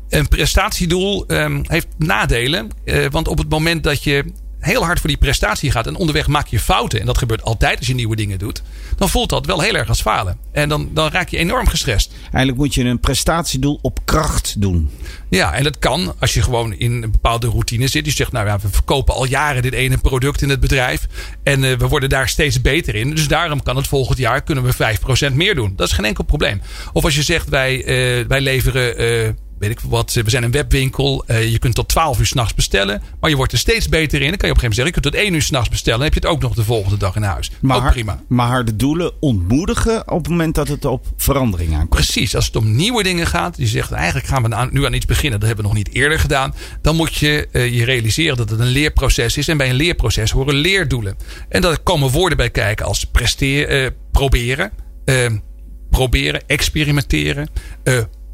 [0.08, 2.70] Ehm, een prestatiedoel um, heeft nadelen.
[2.84, 4.24] Uh, want op het moment dat je
[4.58, 7.00] heel hard voor die prestatie gaat en onderweg maak je fouten.
[7.00, 8.62] En dat gebeurt altijd als je nieuwe dingen doet.
[8.96, 10.38] Dan voelt dat wel heel erg als falen.
[10.52, 12.12] En dan, dan raak je enorm gestrest.
[12.22, 14.90] Eigenlijk moet je een prestatiedoel op kracht doen.
[15.28, 18.06] Ja, en dat kan als je gewoon in een bepaalde routine zit.
[18.06, 21.06] Je zegt, nou ja, we verkopen al jaren dit ene product in het bedrijf.
[21.42, 23.10] En uh, we worden daar steeds beter in.
[23.10, 24.96] Dus daarom kan het volgend jaar kunnen we
[25.30, 25.72] 5% meer doen.
[25.76, 26.60] Dat is geen enkel probleem.
[26.92, 29.36] Of als je zegt, wij, uh, wij leveren...
[29.56, 31.24] Uh, weet ik wat, we zijn een webwinkel.
[31.26, 33.02] Uh, je kunt tot 12 uur s'nachts bestellen.
[33.20, 34.28] Maar je wordt er steeds beter in.
[34.28, 35.98] Dan kan je op een gegeven moment zeggen, je kunt tot 1 uur s'nachts bestellen.
[35.98, 37.50] Dan heb je het ook nog de volgende dag in huis.
[37.60, 38.22] Maar, ook prima.
[38.28, 41.90] Maar harde doelen ontmoedigen op het moment dat het op verandering aankomt.
[41.90, 42.34] Precies.
[42.34, 43.56] Als het om nieuwe dingen gaat.
[43.56, 45.40] Je zegt, eigenlijk gaan we nu aan iets beginnen.
[45.40, 46.54] Dat hebben we nog niet eerder gedaan.
[46.82, 49.48] Dan moet je uh, je realiseren dat het een leerproces is.
[49.48, 51.16] En bij een leerproces horen leerdoelen.
[51.48, 54.72] En daar komen woorden bij kijken als presteren, uh, proberen.
[55.90, 57.48] proberen, experimenteren,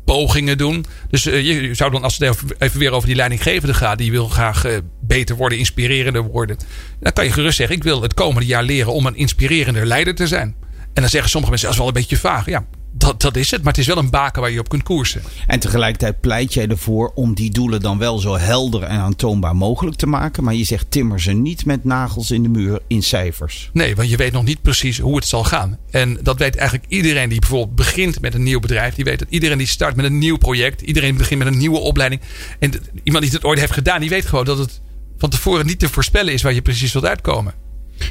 [0.04, 0.84] pogingen doen.
[1.10, 4.28] Dus uh, je zou dan, als het even weer over die leidinggevende gaat, die wil
[4.28, 6.56] graag uh, beter worden, inspirerender worden.
[7.00, 10.14] Dan kan je gerust zeggen: Ik wil het komende jaar leren om een inspirerender leider
[10.14, 10.54] te zijn.
[10.94, 12.46] En dan zeggen sommige mensen, dat is wel een beetje vaag.
[12.46, 13.62] Ja, dat, dat is het.
[13.62, 15.22] Maar het is wel een baken waar je op kunt koersen.
[15.46, 19.96] En tegelijkertijd pleit jij ervoor om die doelen dan wel zo helder en aantoonbaar mogelijk
[19.96, 20.44] te maken.
[20.44, 23.70] Maar je zegt timmer ze niet met nagels in de muur in cijfers.
[23.72, 25.78] Nee, want je weet nog niet precies hoe het zal gaan.
[25.90, 28.94] En dat weet eigenlijk iedereen die bijvoorbeeld begint met een nieuw bedrijf.
[28.94, 30.80] Die weet dat iedereen die start met een nieuw project.
[30.80, 32.20] Iedereen begint met een nieuwe opleiding.
[32.58, 34.80] En iemand die het ooit heeft gedaan, die weet gewoon dat het
[35.18, 37.61] van tevoren niet te voorspellen is waar je precies wilt uitkomen.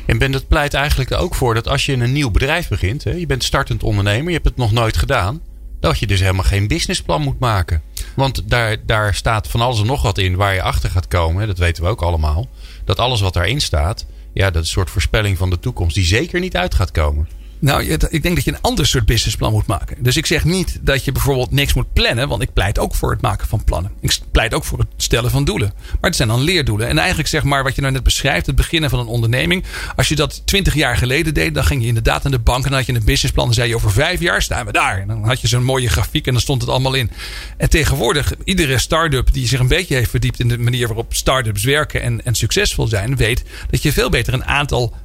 [0.06, 3.12] En Ben, dat pleit eigenlijk ook voor dat als je een nieuw bedrijf begint, hè,
[3.12, 5.42] je bent startend ondernemer, je hebt het nog nooit gedaan,
[5.80, 7.82] dat je dus helemaal geen businessplan moet maken.
[8.16, 11.48] Want daar, daar staat van alles en nog wat in waar je achter gaat komen.
[11.48, 12.50] Dat weten we ook allemaal.
[12.86, 16.06] Dat alles wat daarin staat, ja, dat is een soort voorspelling van de toekomst die
[16.06, 17.28] zeker niet uit gaat komen.
[17.62, 20.04] Nou, ik denk dat je een ander soort businessplan moet maken.
[20.04, 23.12] Dus ik zeg niet dat je bijvoorbeeld niks moet plannen, want ik pleit ook voor
[23.12, 23.92] het maken van plannen.
[24.00, 25.74] Ik pleit ook voor het stellen van doelen.
[25.76, 26.88] Maar het zijn dan leerdoelen.
[26.88, 29.64] En eigenlijk zeg maar wat je nou net beschrijft, het beginnen van een onderneming.
[29.96, 32.70] Als je dat twintig jaar geleden deed, dan ging je inderdaad aan de bank en
[32.70, 33.46] dan had je een businessplan.
[33.46, 35.00] Dan zei je over vijf jaar staan we daar.
[35.00, 37.12] En dan had je zo'n mooie grafiek en dan stond het allemaal in.
[37.58, 41.64] En tegenwoordig, iedere start-up die zich een beetje heeft verdiept in de manier waarop start-ups
[41.64, 44.96] werken en, en succesvol zijn, weet dat je veel beter een aantal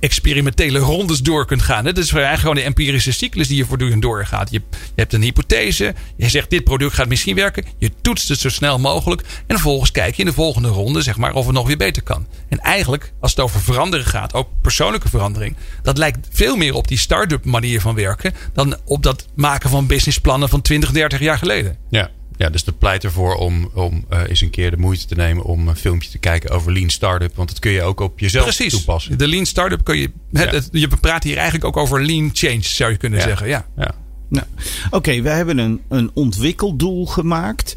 [0.00, 1.84] experimentele rondes door kunt gaan.
[1.84, 4.50] Dat is eigenlijk gewoon de empirische cyclus die je voortdurend doorgaat.
[4.50, 5.94] Je, je hebt een hypothese.
[6.16, 7.64] Je zegt dit product gaat misschien werken.
[7.78, 9.22] Je toetst het zo snel mogelijk.
[9.22, 12.02] En vervolgens kijk je in de volgende ronde zeg maar, of het nog weer beter
[12.02, 12.26] kan.
[12.48, 15.56] En eigenlijk, als het over veranderen gaat, ook persoonlijke verandering.
[15.82, 18.34] Dat lijkt veel meer op die start-up manier van werken.
[18.52, 21.76] Dan op dat maken van businessplannen van 20, 30 jaar geleden.
[21.90, 22.10] Ja.
[22.36, 25.44] Ja, dus dat pleit ervoor om, om uh, eens een keer de moeite te nemen
[25.44, 27.36] om een filmpje te kijken over Lean Startup.
[27.36, 28.72] Want dat kun je ook op jezelf Precies.
[28.72, 29.18] toepassen.
[29.18, 30.10] De Lean Startup kun je.
[30.32, 33.48] Het, je praat hier eigenlijk ook over Lean Change, zou je kunnen zeggen.
[33.48, 33.66] Ja.
[33.76, 33.94] ja.
[34.28, 34.46] Nou,
[34.90, 37.74] Oké, we hebben een, een ontwikkeldoel gemaakt.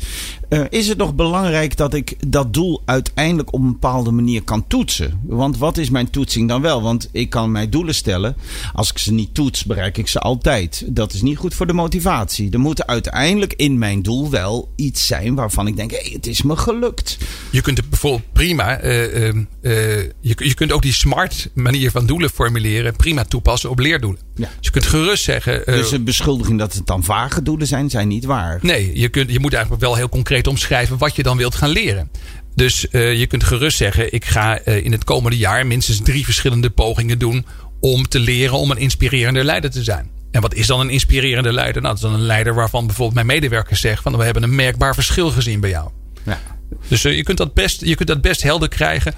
[0.50, 4.68] Uh, is het nog belangrijk dat ik dat doel uiteindelijk op een bepaalde manier kan
[4.68, 5.20] toetsen?
[5.24, 6.82] Want wat is mijn toetsing dan wel?
[6.82, 8.36] Want ik kan mijn doelen stellen.
[8.74, 10.84] Als ik ze niet toets, bereik ik ze altijd.
[10.88, 12.52] Dat is niet goed voor de motivatie.
[12.52, 16.28] Er moet uiteindelijk in mijn doel wel iets zijn waarvan ik denk: hé, hey, het
[16.28, 17.18] is me gelukt.
[17.52, 18.84] Je kunt het bijvoorbeeld prima.
[18.84, 23.80] Uh, uh, je, je kunt ook die smart manier van doelen formuleren prima toepassen op
[23.80, 24.22] leerdoelen.
[24.36, 24.48] Ja.
[24.48, 25.64] Dus je kunt gerust zeggen.
[25.66, 28.60] dus de beschuldiging dat het dan vage doelen zijn, zijn niet waar.
[28.62, 31.70] Nee, je, kunt, je moet eigenlijk wel heel concreet omschrijven wat je dan wilt gaan
[31.70, 32.12] leren.
[32.58, 36.26] Dus uh, je kunt gerust zeggen: ik ga uh, in het komende jaar minstens drie
[36.26, 37.46] verschillende pogingen doen
[37.80, 40.10] om te leren om een inspirerende leider te zijn.
[40.32, 41.82] En wat is dan een inspirerende leider?
[41.82, 44.56] Nou, dat is dan een leider waarvan bijvoorbeeld mijn medewerkers zeggen: van we hebben een
[44.56, 45.90] merkbaar verschil gezien bij jou.
[46.26, 46.40] Ja.
[46.88, 49.14] Dus uh, je, kunt dat best, je kunt dat best helder krijgen.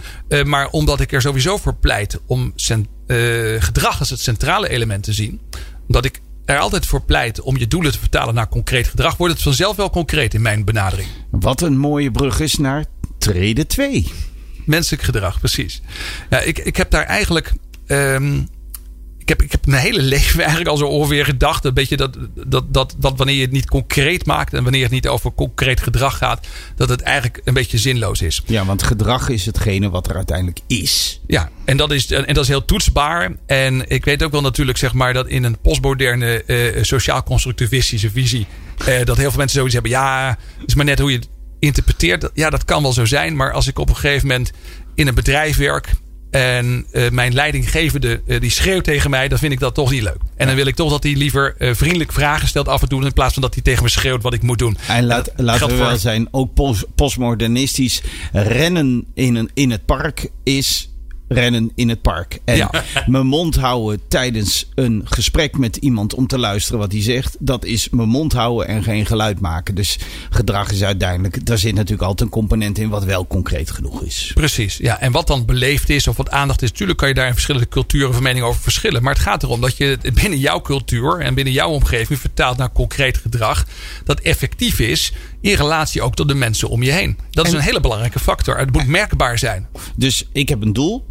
[0.45, 2.53] maar omdat ik er sowieso voor pleit om
[3.59, 5.41] gedrag als het centrale element te zien.
[5.87, 9.33] Omdat ik er altijd voor pleit om je doelen te vertalen naar concreet gedrag, wordt
[9.33, 11.07] het vanzelf wel concreet in mijn benadering.
[11.31, 12.85] Wat een mooie brug is naar
[13.17, 14.11] treden 2.
[14.65, 15.81] Menselijk gedrag, precies.
[16.29, 17.53] Ja, ik, ik heb daar eigenlijk.
[17.87, 18.47] Um,
[19.29, 21.65] heb, ik heb mijn hele leven eigenlijk al zo ongeveer gedacht.
[21.65, 24.91] Een beetje dat, dat, dat, dat wanneer je het niet concreet maakt en wanneer het
[24.91, 28.41] niet over concreet gedrag gaat, dat het eigenlijk een beetje zinloos is.
[28.45, 31.21] Ja, want gedrag is hetgene wat er uiteindelijk is.
[31.27, 33.35] Ja, en dat is, en dat is heel toetsbaar.
[33.45, 38.47] En ik weet ook wel natuurlijk, zeg maar, dat in een postmoderne uh, sociaal-constructivistische visie,
[38.87, 39.91] uh, dat heel veel mensen zoiets hebben.
[39.91, 42.29] Ja, is maar net hoe je het interpreteert.
[42.33, 43.35] Ja, dat kan wel zo zijn.
[43.35, 44.51] Maar als ik op een gegeven moment
[44.95, 45.93] in een bedrijf werk
[46.31, 50.03] en uh, mijn leidinggevende uh, die schreeuwt tegen mij, dan vind ik dat toch niet
[50.03, 50.17] leuk.
[50.35, 53.05] En dan wil ik toch dat hij liever uh, vriendelijk vragen stelt af en toe.
[53.05, 54.77] In plaats van dat hij tegen me schreeuwt wat ik moet doen.
[54.87, 60.29] En laat, laten we wel zijn, ook post postmodernistisch rennen in, een, in het park
[60.43, 60.88] is
[61.29, 62.39] rennen in het park.
[62.45, 62.71] En ja.
[63.05, 67.37] mijn mond houden tijdens een gesprek met iemand om te luisteren wat hij zegt.
[67.39, 69.75] Dat is mijn mond houden en geen geluid maken.
[69.75, 69.97] Dus
[70.29, 74.31] gedrag is uiteindelijk, daar zit natuurlijk altijd een component in wat wel concreet genoeg is.
[74.33, 74.99] Precies, ja.
[74.99, 76.71] En wat dan beleefd is of wat aandacht is.
[76.71, 79.03] Natuurlijk kan je daar in verschillende culturen van mening over verschillen.
[79.03, 82.71] Maar het gaat erom dat je binnen jouw cultuur en binnen jouw omgeving vertaalt naar
[82.71, 83.65] concreet gedrag.
[84.03, 87.17] Dat effectief is in relatie ook tot de mensen om je heen.
[87.31, 88.57] Dat is en, een hele belangrijke factor.
[88.57, 89.67] Het moet merkbaar zijn.
[89.95, 91.05] Dus ik heb een doel.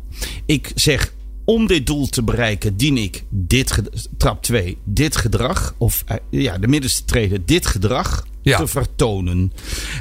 [0.47, 1.13] Ik zeg,
[1.49, 3.83] om dit doel te bereiken dien ik dit,
[4.17, 8.59] trap 2, dit gedrag, of ja, de middenste treden, dit gedrag ja.
[8.59, 9.53] te vertonen.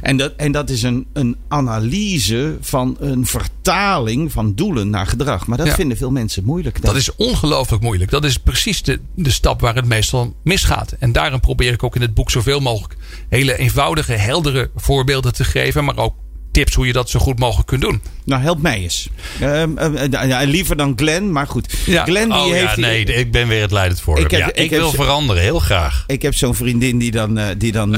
[0.01, 5.47] En dat, en dat is een, een analyse van een vertaling van doelen naar gedrag.
[5.47, 5.73] Maar dat ja.
[5.73, 6.81] vinden veel mensen moeilijk.
[6.81, 8.12] Dat is ongelooflijk moeilijk.
[8.12, 10.91] Dat is precies de, de stap waar het meestal misgaat.
[10.99, 12.95] En daarom probeer ik ook in het boek zoveel mogelijk
[13.29, 15.86] hele eenvoudige, heldere voorbeelden te geven.
[15.86, 16.15] Maar ook
[16.58, 18.02] tips hoe je dat zo goed mogelijk kunt doen.
[18.26, 19.10] Nou, help mij eens.
[19.41, 21.74] Uh, uh, liever dan Glenn, maar goed.
[21.86, 22.04] Ja.
[22.04, 22.76] Glenn die oh, heeft...
[22.76, 24.20] Ja, nee, ik ben weer het leidend voor.
[24.20, 26.04] Ik, heb, ja, ik, ik wil veranderen, heel graag.
[26.08, 27.98] Ik heb zo'n vriendin die dan, die dan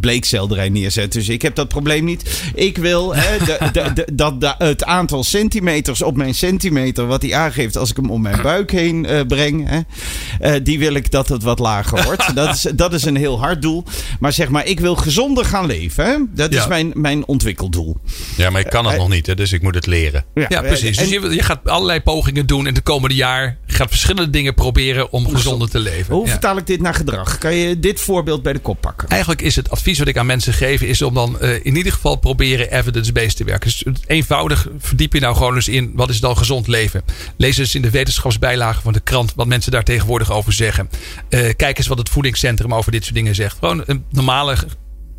[0.00, 1.12] bleekselderij neerzet.
[1.12, 2.42] Dus ik heb dat probleem niet.
[2.54, 7.06] Ik wil hè, de, de, de, dat het aantal centimeters op mijn centimeter...
[7.06, 9.68] wat hij aangeeft als ik hem om mijn buik heen breng...
[9.68, 12.34] Hè, die wil ik dat het wat lager wordt.
[12.34, 13.84] dat, is, dat is een heel hard doel.
[14.20, 16.04] Maar zeg maar, ik wil gezonder gaan leven.
[16.04, 16.16] Hè?
[16.34, 17.26] Dat is mijn, mijn
[17.68, 17.96] ontwikkeldoel.
[18.36, 20.24] Ja, maar ik kan het nog niet, hè, dus ik moet het leren.
[20.34, 20.96] Ja, ja precies.
[20.96, 23.58] Dus je, je, gaat allerlei pogingen doen in de komende jaar.
[23.66, 26.14] Je gaat verschillende dingen proberen om gezonder te leven.
[26.14, 27.38] Hoe vertaal ik dit naar gedrag?
[27.38, 29.08] Kan je dit voorbeeld bij de kop pakken?
[29.08, 31.92] Eigenlijk is het advies wat ik aan mensen geef, is om dan uh, in ieder
[31.92, 33.70] geval proberen evidence-based te werken.
[33.70, 37.02] Dus eenvoudig verdiep je nou gewoon eens in wat is dan gezond leven.
[37.36, 40.88] Lees eens in de wetenschapsbijlagen van de krant wat mensen daar tegenwoordig over zeggen.
[41.30, 43.58] Uh, kijk eens wat het voedingscentrum over dit soort dingen zegt.
[43.58, 44.56] Gewoon een normale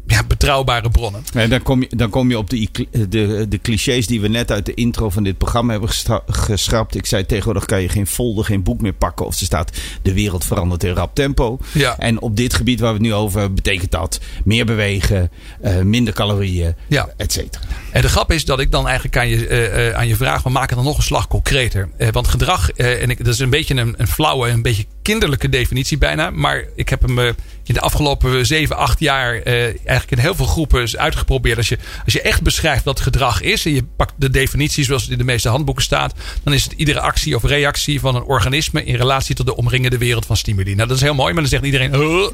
[0.09, 1.23] ja, betrouwbare bronnen.
[1.33, 2.67] En dan kom je, dan kom je op de,
[3.09, 5.89] de, de clichés die we net uit de intro van dit programma hebben
[6.27, 6.95] geschrapt.
[6.95, 9.25] Ik zei tegenwoordig kan je geen folder, geen boek meer pakken.
[9.25, 11.59] Of er staat de wereld verandert in rap tempo.
[11.73, 11.97] Ja.
[11.97, 15.31] En op dit gebied waar we het nu over hebben, betekent dat meer bewegen,
[15.63, 17.09] uh, minder calorieën, ja.
[17.17, 17.63] et cetera.
[17.91, 20.43] En de grap is dat ik dan eigenlijk aan je, uh, uh, aan je vraag,
[20.43, 21.89] we maken dan nog een slag concreter.
[22.11, 25.97] want gedrag, en ik, dat is een beetje een, een flauwe, een beetje kinderlijke definitie
[25.97, 26.29] bijna.
[26.29, 30.87] Maar ik heb hem in de afgelopen 7, 8 jaar eigenlijk in heel veel groepen
[30.97, 31.57] uitgeprobeerd.
[31.57, 35.01] Als je, als je echt beschrijft wat gedrag is en je pakt de definitie zoals
[35.01, 38.23] het in de meeste handboeken staat, dan is het iedere actie of reactie van een
[38.23, 40.75] organisme in relatie tot de omringende wereld van stimuli.
[40.75, 41.91] Nou, dat is heel mooi, maar dan zegt iedereen: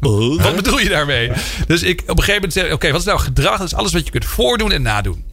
[0.42, 1.30] wat bedoel je daarmee?
[1.66, 3.58] Dus ik op een gegeven moment zeg: oké, wat is nou gedrag?
[3.58, 5.24] Dat is alles wat je kunt voordoen en nadoen.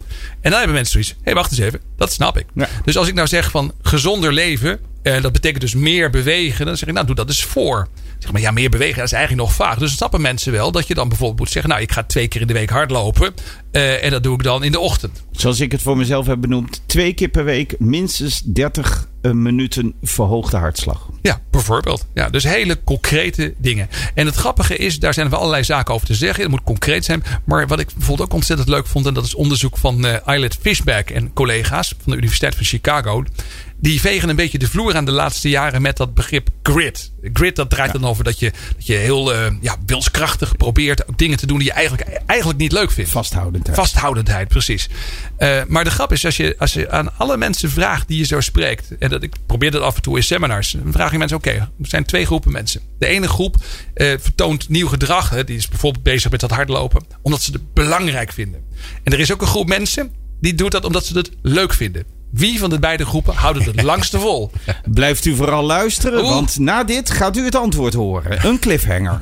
[0.41, 2.45] En dan hebben mensen zoiets: hé, hey, wacht eens even, dat snap ik.
[2.85, 6.77] Dus als ik nou zeg van gezonder leven, en dat betekent dus meer bewegen, dan
[6.77, 7.87] zeg ik: nou, doe dat eens voor.
[8.19, 9.77] Zeg maar ja, meer bewegen dat is eigenlijk nog vaag.
[9.77, 12.41] Dus snappen mensen wel dat je dan bijvoorbeeld moet zeggen: Nou, ik ga twee keer
[12.41, 13.33] in de week hardlopen.
[13.71, 15.23] Uh, en dat doe ik dan in de ochtend.
[15.31, 19.93] Zoals ik het voor mezelf heb benoemd: twee keer per week minstens 30 uh, minuten
[20.01, 21.09] verhoogde hartslag.
[21.21, 22.05] Ja, bijvoorbeeld.
[22.13, 23.89] Ja, dus hele concrete dingen.
[24.13, 26.41] En het grappige is, daar zijn wel allerlei zaken over te zeggen.
[26.41, 27.23] Het moet concreet zijn.
[27.43, 30.57] Maar wat ik bijvoorbeeld ook ontzettend leuk vond, en dat is onderzoek van uh, Eilert
[30.61, 33.23] Fishback en collega's van de Universiteit van Chicago
[33.81, 37.11] die vegen een beetje de vloer aan de laatste jaren met dat begrip grit.
[37.33, 41.37] Grit dat draait dan over dat je, dat je heel uh, ja, wilskrachtig probeert dingen
[41.37, 43.11] te doen die je eigenlijk, eigenlijk niet leuk vindt.
[43.11, 43.77] Vasthoudendheid.
[43.77, 44.89] Vasthoudendheid, precies.
[45.39, 48.25] Uh, maar de grap is, als je, als je aan alle mensen vraagt die je
[48.25, 48.97] zo spreekt.
[48.99, 50.71] En dat, ik probeer dat af en toe in seminars.
[50.71, 52.81] Dan vraag je mensen, oké, okay, er zijn twee groepen mensen.
[52.99, 55.29] De ene groep uh, vertoont nieuw gedrag.
[55.29, 57.03] Hè, die is bijvoorbeeld bezig met dat hardlopen.
[57.21, 58.63] Omdat ze het belangrijk vinden.
[59.03, 62.20] En er is ook een groep mensen die doet dat omdat ze het leuk vinden.
[62.31, 64.51] Wie van de beide groepen houdt het het langste vol?
[64.85, 68.45] Blijft u vooral luisteren, want na dit gaat u het antwoord horen.
[68.45, 69.21] Een cliffhanger.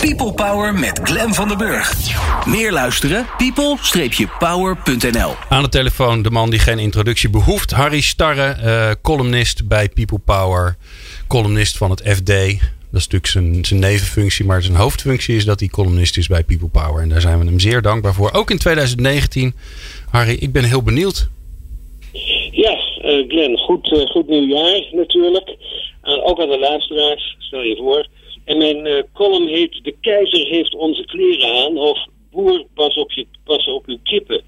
[0.00, 1.94] People Power met Glen van den Burg.
[2.46, 3.26] Meer luisteren?
[3.38, 7.70] people-power.nl Aan de telefoon de man die geen introductie behoeft.
[7.70, 10.76] Harry Starre, uh, columnist bij People Power.
[11.26, 12.26] Columnist van het FD.
[12.26, 16.44] Dat is natuurlijk zijn, zijn nevenfunctie, maar zijn hoofdfunctie is dat hij columnist is bij
[16.44, 17.02] People Power.
[17.02, 18.32] En daar zijn we hem zeer dankbaar voor.
[18.32, 19.54] Ook in 2019.
[20.10, 21.28] Harry, ik ben heel benieuwd.
[22.50, 25.56] Ja, uh, Glenn, goed, uh, goed nieuwjaar natuurlijk.
[26.04, 28.06] Uh, ook aan de luisteraars, stel je voor.
[28.44, 33.26] En mijn column heet De keizer heeft onze kleren aan of Boer pas op, je,
[33.44, 34.42] pas op uw kippen.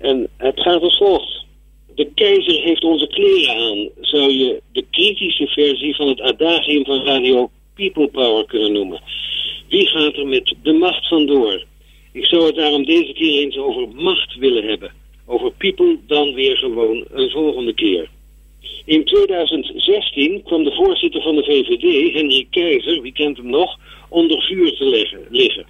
[0.00, 1.44] en het gaat als volgt.
[1.94, 7.04] De keizer heeft onze kleren aan, zou je de kritische versie van het adagium van
[7.04, 9.00] Radio People Power kunnen noemen.
[9.68, 11.64] Wie gaat er met de macht vandoor?
[12.12, 15.01] Ik zou het daarom deze keer eens over macht willen hebben
[15.32, 18.08] over people dan weer gewoon een volgende keer.
[18.84, 24.42] In 2016 kwam de voorzitter van de VVD, Henry Keizer, wie kent hem nog, onder
[24.42, 24.84] vuur te
[25.30, 25.66] liggen.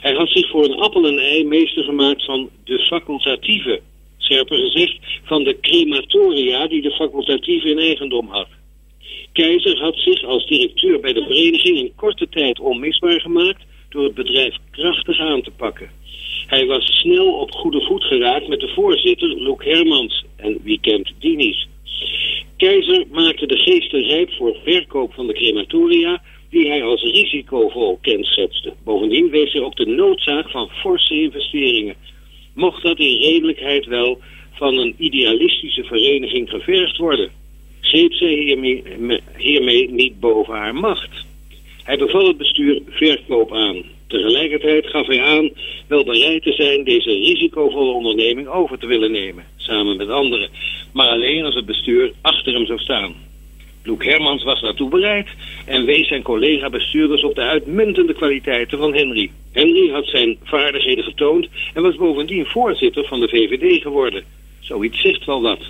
[0.00, 3.80] Hij had zich voor een appel en ei meester gemaakt van de facultatieve,
[4.18, 8.48] scherper gezegd, van de crematoria die de facultatieve in eigendom had.
[9.32, 13.62] Keizer had zich als directeur bij de vereniging in korte tijd onmisbaar gemaakt
[14.04, 15.90] het bedrijf krachtig aan te pakken.
[16.46, 20.24] Hij was snel op goede voet geraakt met de voorzitter, Luc Hermans.
[20.36, 21.66] En wie kent die niet?
[22.56, 28.72] Keizer maakte de geesten rijp voor verkoop van de crematoria, die hij als risicovol kenschetste.
[28.84, 31.94] Bovendien wees hij op de noodzaak van forse investeringen.
[32.54, 34.18] Mocht dat in redelijkheid wel
[34.52, 37.30] van een idealistische vereniging gevergd worden?
[37.80, 38.34] Greep zij
[39.36, 41.26] hiermee niet boven haar macht?
[41.88, 43.82] Hij beval het bestuur verkoop aan.
[44.06, 45.50] Tegelijkertijd gaf hij aan
[45.86, 50.48] wel bereid te zijn deze risicovolle onderneming over te willen nemen, samen met anderen,
[50.92, 53.14] maar alleen als het bestuur achter hem zou staan.
[53.82, 55.28] Luc Hermans was daartoe bereid
[55.66, 59.30] en wees zijn collega-bestuurders op de uitmuntende kwaliteiten van Henry.
[59.52, 64.24] Henry had zijn vaardigheden getoond en was bovendien voorzitter van de VVD geworden.
[64.60, 65.60] Zoiets zegt wel wat.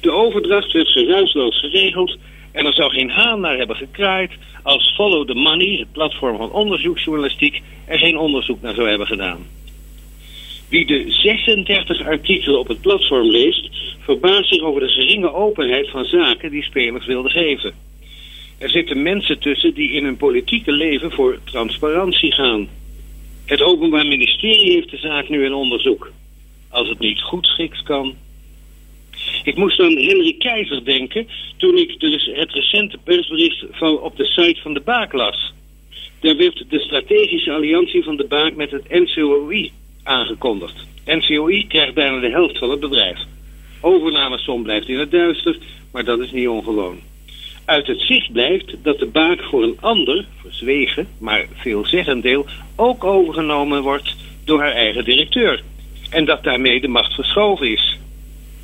[0.00, 2.18] De overdracht werd geruisloos geregeld
[2.56, 4.30] en er zou geen haan naar hebben gekraaid
[4.62, 9.46] als Follow the Money, het platform van onderzoeksjournalistiek, er geen onderzoek naar zou hebben gedaan.
[10.68, 16.04] Wie de 36 artikelen op het platform leest, verbaast zich over de geringe openheid van
[16.04, 17.74] zaken die spelers wilden geven.
[18.58, 22.68] Er zitten mensen tussen die in hun politieke leven voor transparantie gaan.
[23.44, 26.12] Het Openbaar Ministerie heeft de zaak nu in onderzoek.
[26.68, 28.14] Als het niet goed schiks kan,
[29.46, 34.24] ik moest aan Henry Keizer denken toen ik de, het recente persbericht van, op de
[34.24, 35.52] site van de Baak las.
[36.20, 40.86] Daar werd de strategische alliantie van de Baak met het NCOI aangekondigd.
[41.04, 43.18] NCOI krijgt bijna de helft van het bedrijf.
[43.80, 45.58] Overnamesom blijft in het duister,
[45.92, 46.98] maar dat is niet ongewoon.
[47.64, 53.04] Uit het zicht blijkt dat de baak voor een ander, verzwegen, maar veelzeggend deel, ook
[53.04, 55.62] overgenomen wordt door haar eigen directeur.
[56.10, 57.98] En dat daarmee de macht verschoven is.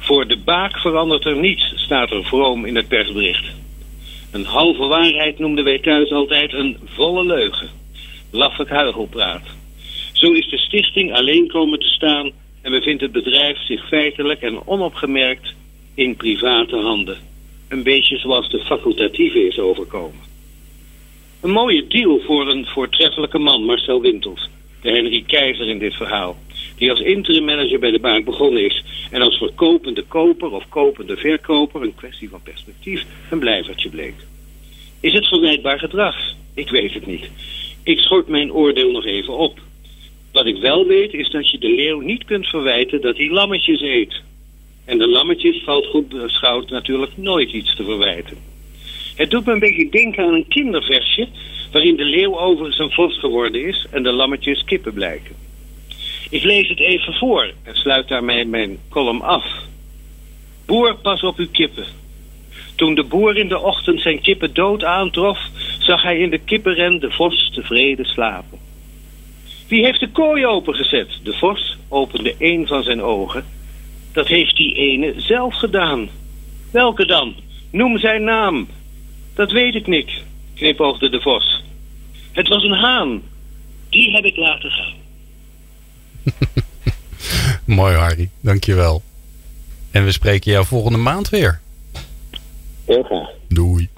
[0.03, 3.45] Voor de baak verandert er niets, staat er vroom in het persbericht.
[4.33, 7.69] Een halve waarheid noemden wij thuis altijd een volle leugen.
[8.31, 9.43] Laffelijk huigelpraat.
[10.13, 12.31] Zo is de stichting alleen komen te staan
[12.63, 15.55] en bevindt het bedrijf zich feitelijk en onopgemerkt
[15.95, 17.17] in private handen.
[17.69, 20.21] Een beetje zoals de facultatieve is overkomen.
[21.41, 24.49] Een mooie deal voor een voortreffelijke man, Marcel Wintels.
[24.81, 26.37] De Henry Keizer in dit verhaal.
[26.83, 28.85] Die als interim manager bij de bank begonnen is.
[29.11, 34.15] En als verkopende koper of kopende verkoper, een kwestie van perspectief, een blijvertje bleek.
[35.01, 36.17] Is het verwijtbaar gedrag?
[36.55, 37.31] Ik weet het niet.
[37.83, 39.59] Ik schort mijn oordeel nog even op.
[40.33, 43.81] Wat ik wel weet is dat je de leeuw niet kunt verwijten dat hij lammetjes
[43.81, 44.21] eet.
[44.85, 48.37] En de lammetjes valt goed beschouwd natuurlijk nooit iets te verwijten.
[49.17, 51.29] Het doet me een beetje denken aan een kinderversje...
[51.73, 53.87] waarin de leeuw overigens een vos geworden is...
[53.91, 55.51] en de lammetjes kippen blijken.
[56.33, 59.45] Ik lees het even voor en sluit daarmee mijn column af.
[60.67, 61.85] Boer, pas op uw kippen.
[62.75, 65.39] Toen de boer in de ochtend zijn kippen dood aantrof...
[65.79, 68.59] zag hij in de kippenren de vos tevreden slapen.
[69.69, 71.21] Wie heeft de kooi opengezet?
[71.23, 73.45] De vos opende een van zijn ogen.
[74.13, 76.09] Dat heeft die ene zelf gedaan.
[76.71, 77.35] Welke dan?
[77.71, 78.69] Noem zijn naam.
[79.35, 80.11] Dat weet ik niet,
[80.55, 81.63] knipoogde de vos.
[82.33, 83.23] Het was een haan.
[83.89, 85.02] Die heb ik laten gaan.
[87.65, 89.03] Mooi Harry, dankjewel.
[89.91, 91.61] En we spreken jou volgende maand weer.
[92.85, 93.29] Heel graag.
[93.49, 93.89] Doei.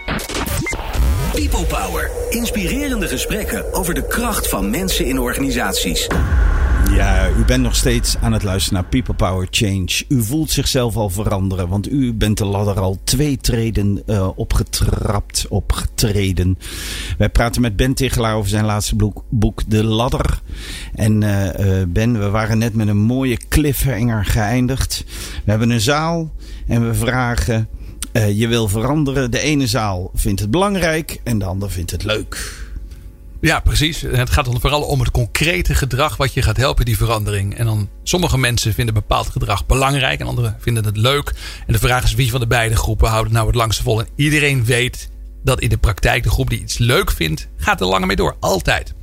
[1.32, 2.10] People Power.
[2.30, 6.06] Inspirerende gesprekken over de kracht van mensen in organisaties.
[6.94, 10.04] Ja, u bent nog steeds aan het luisteren naar People Power Change.
[10.08, 15.46] U voelt zichzelf al veranderen, want u bent de ladder al twee treden uh, opgetrapt,
[15.48, 16.58] opgetreden.
[17.18, 20.40] Wij praten met Ben Tichelaar over zijn laatste boek, boek De Ladder.
[20.94, 25.04] En uh, uh, Ben, we waren net met een mooie cliffhanger geëindigd.
[25.44, 26.32] We hebben een zaal
[26.66, 27.68] en we vragen...
[28.34, 29.30] Je wil veranderen.
[29.30, 32.63] De ene zaal vindt het belangrijk en de ander vindt het leuk.
[33.44, 34.00] Ja, precies.
[34.00, 37.54] Het gaat dan vooral om het concrete gedrag wat je gaat helpen, die verandering.
[37.54, 41.32] En dan sommige mensen vinden bepaald gedrag belangrijk en anderen vinden het leuk.
[41.66, 44.00] En de vraag is wie van de beide groepen houdt het nou het langste vol.
[44.00, 45.10] En iedereen weet
[45.42, 48.36] dat in de praktijk de groep die iets leuk vindt, gaat er langer mee door.
[48.40, 48.94] Altijd.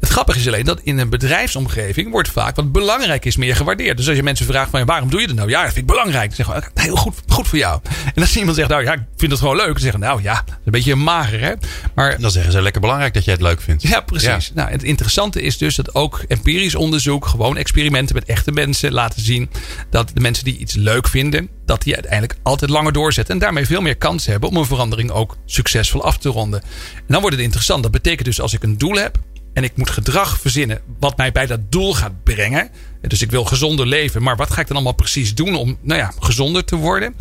[0.00, 3.96] Het grappige is alleen dat in een bedrijfsomgeving wordt vaak wat belangrijk is meer gewaardeerd.
[3.96, 5.48] Dus als je mensen vraagt van waarom doe je dat nou?
[5.48, 6.36] Ja, dat vind ik belangrijk.
[6.36, 7.80] Dan zeggen we, heel goed, goed voor jou.
[8.14, 9.66] En als iemand zegt, nou ja, ik vind het gewoon leuk.
[9.66, 11.52] Dan zeggen nou ja, een beetje mager hè.
[11.94, 13.82] Maar dan zeggen ze lekker belangrijk dat jij het leuk vindt.
[13.82, 14.46] Ja, precies.
[14.46, 14.54] Ja.
[14.54, 19.22] Nou, het interessante is dus dat ook empirisch onderzoek, gewoon experimenten met echte mensen laten
[19.22, 19.50] zien
[19.90, 23.34] dat de mensen die iets leuk vinden, dat die uiteindelijk altijd langer doorzetten.
[23.34, 26.62] En daarmee veel meer kans hebben om een verandering ook succesvol af te ronden.
[26.96, 27.82] En dan wordt het interessant.
[27.82, 29.18] Dat betekent dus als ik een doel heb,
[29.52, 32.70] en ik moet gedrag verzinnen wat mij bij dat doel gaat brengen.
[33.00, 34.22] Dus ik wil gezonder leven.
[34.22, 37.14] Maar wat ga ik dan allemaal precies doen om nou ja, gezonder te worden?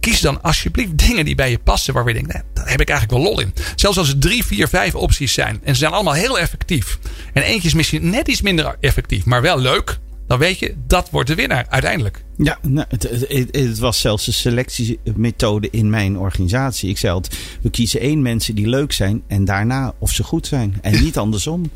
[0.00, 1.94] Kies dan alsjeblieft dingen die bij je passen.
[1.94, 3.54] Waar we denken, nou, daar heb ik eigenlijk wel lol in.
[3.74, 5.60] Zelfs als er drie, vier, vijf opties zijn.
[5.62, 6.98] En ze zijn allemaal heel effectief.
[7.32, 9.24] En eentje is misschien net iets minder effectief.
[9.24, 12.24] Maar wel leuk dan weet je, dat wordt de winnaar uiteindelijk.
[12.42, 16.90] Ja, nou, het, het, het, was zelfs een selectiemethode in mijn organisatie.
[16.90, 20.46] Ik zei altijd, we kiezen één mensen die leuk zijn en daarna of ze goed
[20.46, 20.78] zijn.
[20.82, 21.70] En niet andersom.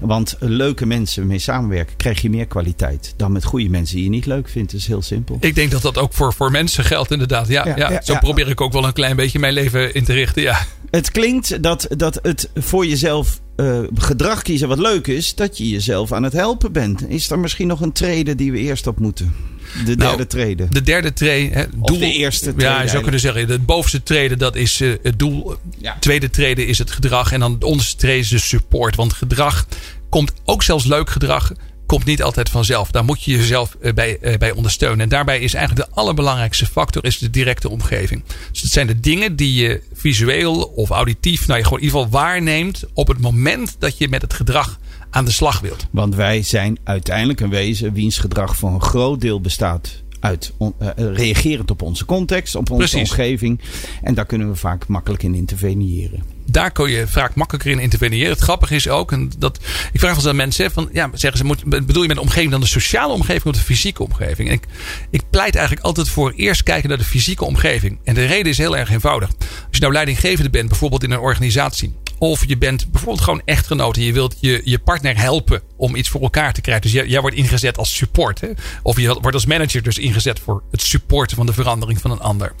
[0.00, 4.10] Want leuke mensen mee samenwerken, krijg je meer kwaliteit dan met goede mensen die je
[4.10, 4.72] niet leuk vindt.
[4.72, 5.36] Dat is heel simpel.
[5.40, 7.48] Ik denk dat dat ook voor, voor mensen geldt inderdaad.
[7.48, 10.04] Ja, ja, ja zo ja, probeer ik ook wel een klein beetje mijn leven in
[10.04, 10.42] te richten.
[10.42, 10.66] Ja.
[10.90, 15.68] Het klinkt dat, dat het voor jezelf uh, gedrag kiezen wat leuk is, dat je
[15.68, 17.08] jezelf aan het helpen bent.
[17.08, 19.34] Is er misschien nog een trede die we eerst op moeten?
[19.72, 20.66] De derde nou, trede.
[20.70, 21.68] De derde trede.
[21.70, 22.62] Doel, of de eerste trede.
[22.62, 23.46] Ja, je zou kunnen zeggen.
[23.46, 25.56] De bovenste trede, dat is uh, het doel.
[25.78, 25.96] Ja.
[26.00, 27.32] Tweede trede is het gedrag.
[27.32, 28.96] En dan de onderste trede is de support.
[28.96, 29.66] Want gedrag
[30.08, 31.52] komt ook zelfs leuk gedrag
[31.86, 32.90] komt niet altijd vanzelf.
[32.90, 35.00] Daar moet je jezelf bij, bij ondersteunen.
[35.00, 38.22] En daarbij is eigenlijk de allerbelangrijkste factor is de directe omgeving.
[38.52, 42.00] Dus het zijn de dingen die je visueel of auditief, nou je gewoon in ieder
[42.00, 44.78] geval waarneemt op het moment dat je met het gedrag
[45.10, 45.86] aan de slag wilt.
[45.90, 50.68] Want wij zijn uiteindelijk een wezen wiens gedrag voor een groot deel bestaat uit uh,
[50.94, 53.10] reagerend op onze context, op onze Precies.
[53.10, 53.60] omgeving.
[54.02, 56.35] En daar kunnen we vaak makkelijk in interveneren.
[56.46, 58.30] Daar kun je vaak makkelijker in interveneren.
[58.30, 59.56] Het grappige is ook, en dat,
[59.92, 62.50] ik vraag wel eens aan mensen, van, ja, zeggen ze, bedoel je met de omgeving
[62.50, 64.50] dan de sociale omgeving of de fysieke omgeving?
[64.50, 64.64] Ik,
[65.10, 67.98] ik pleit eigenlijk altijd voor eerst kijken naar de fysieke omgeving.
[68.04, 69.28] En de reden is heel erg eenvoudig.
[69.38, 73.96] Als je nou leidinggevende bent, bijvoorbeeld in een organisatie, of je bent bijvoorbeeld gewoon echtgenoot
[73.96, 76.82] en je wilt je, je partner helpen om iets voor elkaar te krijgen.
[76.82, 78.40] Dus jij, jij wordt ingezet als support.
[78.40, 78.48] Hè?
[78.82, 82.20] Of je wordt als manager dus ingezet voor het supporten van de verandering van een
[82.20, 82.54] ander.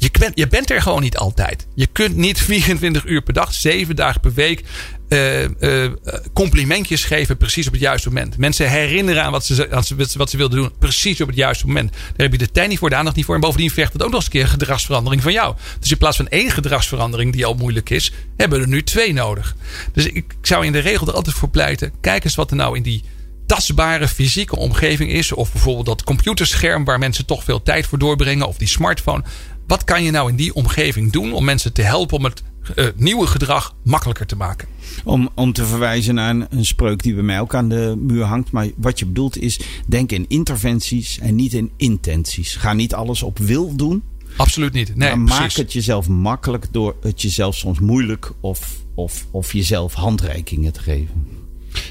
[0.00, 1.66] Je, bent, je bent er gewoon niet altijd.
[1.74, 4.64] Je kunt niet 24 uur per dag, 7 dagen per week
[5.08, 5.90] uh, uh,
[6.32, 8.36] complimentjes geven precies op het juiste moment.
[8.36, 9.68] Mensen herinneren aan wat ze,
[10.16, 11.92] wat ze wilden doen precies op het juiste moment.
[11.92, 13.34] Daar heb je de tijd niet voor, de aandacht niet voor.
[13.34, 15.56] En bovendien vergt het ook nog eens een keer gedragsverandering van jou.
[15.80, 19.12] Dus in plaats van één gedragsverandering die al moeilijk is, hebben we er nu twee
[19.12, 19.56] nodig.
[19.92, 21.92] Dus ik zou in de regel er altijd voor pleiten.
[22.00, 23.04] Kijk eens wat er nou in die
[23.46, 25.32] tastbare fysieke omgeving is.
[25.32, 28.48] Of bijvoorbeeld dat computerscherm waar mensen toch veel tijd voor doorbrengen.
[28.48, 29.22] Of die smartphone.
[29.70, 32.42] Wat kan je nou in die omgeving doen om mensen te helpen om het
[32.76, 34.68] uh, nieuwe gedrag makkelijker te maken?
[35.04, 38.24] Om, om te verwijzen naar een, een, spreuk die bij mij ook aan de muur
[38.24, 38.50] hangt.
[38.50, 42.54] Maar wat je bedoelt is, denk in interventies en niet in intenties.
[42.54, 44.02] Ga niet alles op wil doen.
[44.36, 44.96] Absoluut niet.
[44.96, 49.94] Nee, maar maak het jezelf makkelijk door het jezelf soms moeilijk of, of, of jezelf
[49.94, 51.26] handreikingen te geven.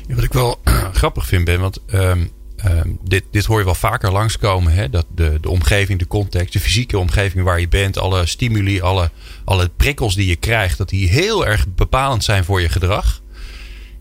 [0.07, 0.59] Ja, wat ik wel
[0.99, 2.31] grappig vind, Ben, want um,
[2.65, 4.73] um, dit, dit hoor je wel vaker langskomen.
[4.73, 4.89] Hè?
[4.89, 9.11] Dat de, de omgeving, de context, de fysieke omgeving waar je bent, alle stimuli, alle,
[9.45, 13.21] alle prikkels die je krijgt, dat die heel erg bepalend zijn voor je gedrag.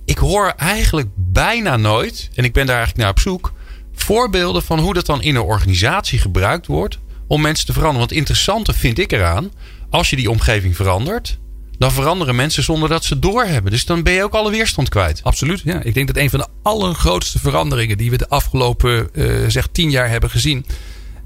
[0.04, 3.52] Ik hoor eigenlijk bijna nooit, en ik ben daar eigenlijk naar op zoek,
[3.94, 7.98] voorbeelden van hoe dat dan in een organisatie gebruikt wordt om mensen te veranderen.
[7.98, 9.50] Want het interessante vind ik eraan,
[9.90, 11.38] als je die omgeving verandert,
[11.79, 13.72] dan veranderen mensen zonder dat ze doorhebben.
[13.72, 15.20] Dus dan ben je ook alle weerstand kwijt.
[15.22, 15.61] Absoluut.
[15.64, 15.83] Ja.
[15.83, 19.91] Ik denk dat een van de allergrootste veranderingen die we de afgelopen uh, zeg tien
[19.91, 20.66] jaar hebben gezien.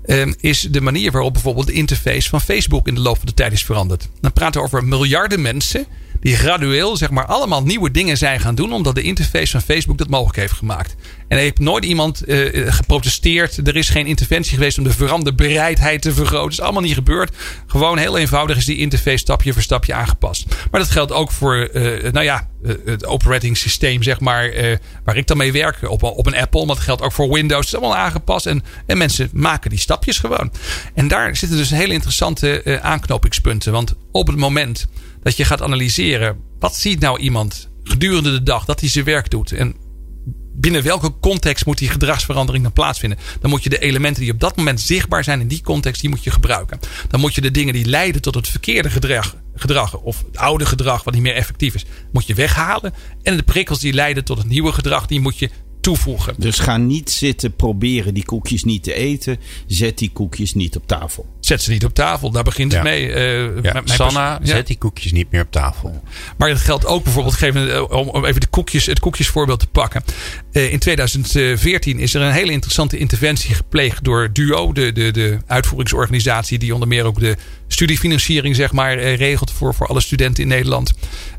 [0.07, 3.34] Uh, is de manier waarop bijvoorbeeld de interface van Facebook in de loop van de
[3.34, 4.09] tijd is veranderd.
[4.20, 5.86] Dan praten we over miljarden mensen
[6.20, 8.72] die gradueel zeg maar allemaal nieuwe dingen zijn gaan doen.
[8.72, 10.94] Omdat de interface van Facebook dat mogelijk heeft gemaakt.
[11.32, 13.66] En er heeft nooit iemand uh, geprotesteerd.
[13.66, 16.42] Er is geen interventie geweest om de veranderbereidheid te vergroten.
[16.42, 17.36] Dat is allemaal niet gebeurd.
[17.66, 20.46] Gewoon heel eenvoudig is die interface stapje voor stapje aangepast.
[20.70, 22.48] Maar dat geldt ook voor, uh, nou ja,
[22.84, 24.52] het operating systeem, zeg maar,
[25.04, 26.66] waar ik dan mee werk op, op een Apple.
[26.66, 27.64] Maar dat geldt ook voor Windows.
[27.64, 28.46] Het is allemaal aangepast.
[28.46, 30.52] En, en mensen maken die stapjes gewoon.
[30.94, 33.72] En daar zitten dus hele interessante aanknopingspunten.
[33.72, 34.86] Want op het moment
[35.22, 36.36] dat je gaat analyseren.
[36.58, 39.52] Wat ziet nou iemand gedurende de dag dat hij zijn werk doet?
[39.52, 39.76] En
[40.53, 43.18] binnen welke context moet die gedragsverandering dan plaatsvinden?
[43.40, 46.11] Dan moet je de elementen die op dat moment zichtbaar zijn in die context, die
[46.11, 46.78] moet je gebruiken.
[47.09, 50.66] Dan moet je de dingen die leiden tot het verkeerde gedrag, gedrag of het oude
[50.66, 52.94] gedrag wat niet meer effectief is, moet je weghalen.
[53.22, 55.50] En de prikkels die leiden tot het nieuwe gedrag, die moet je
[55.82, 56.34] toevoegen.
[56.38, 59.38] Dus ga niet zitten proberen die koekjes niet te eten.
[59.66, 61.26] Zet die koekjes niet op tafel.
[61.40, 63.09] Zet ze niet op tafel, daar begint het mee.
[63.09, 63.82] Uh, ja.
[63.84, 66.03] Sanna, zet die koekjes niet meer op tafel.
[66.36, 70.03] Maar dat geldt ook bijvoorbeeld, eh, om even de koekjes, het koekjesvoorbeeld te pakken.
[70.53, 75.38] Uh, in 2014 is er een hele interessante interventie gepleegd door DUO, de, de, de
[75.46, 77.36] uitvoeringsorganisatie die onder meer ook de
[77.68, 80.92] studiefinanciering zeg maar, regelt voor, alle studenten in Nederland.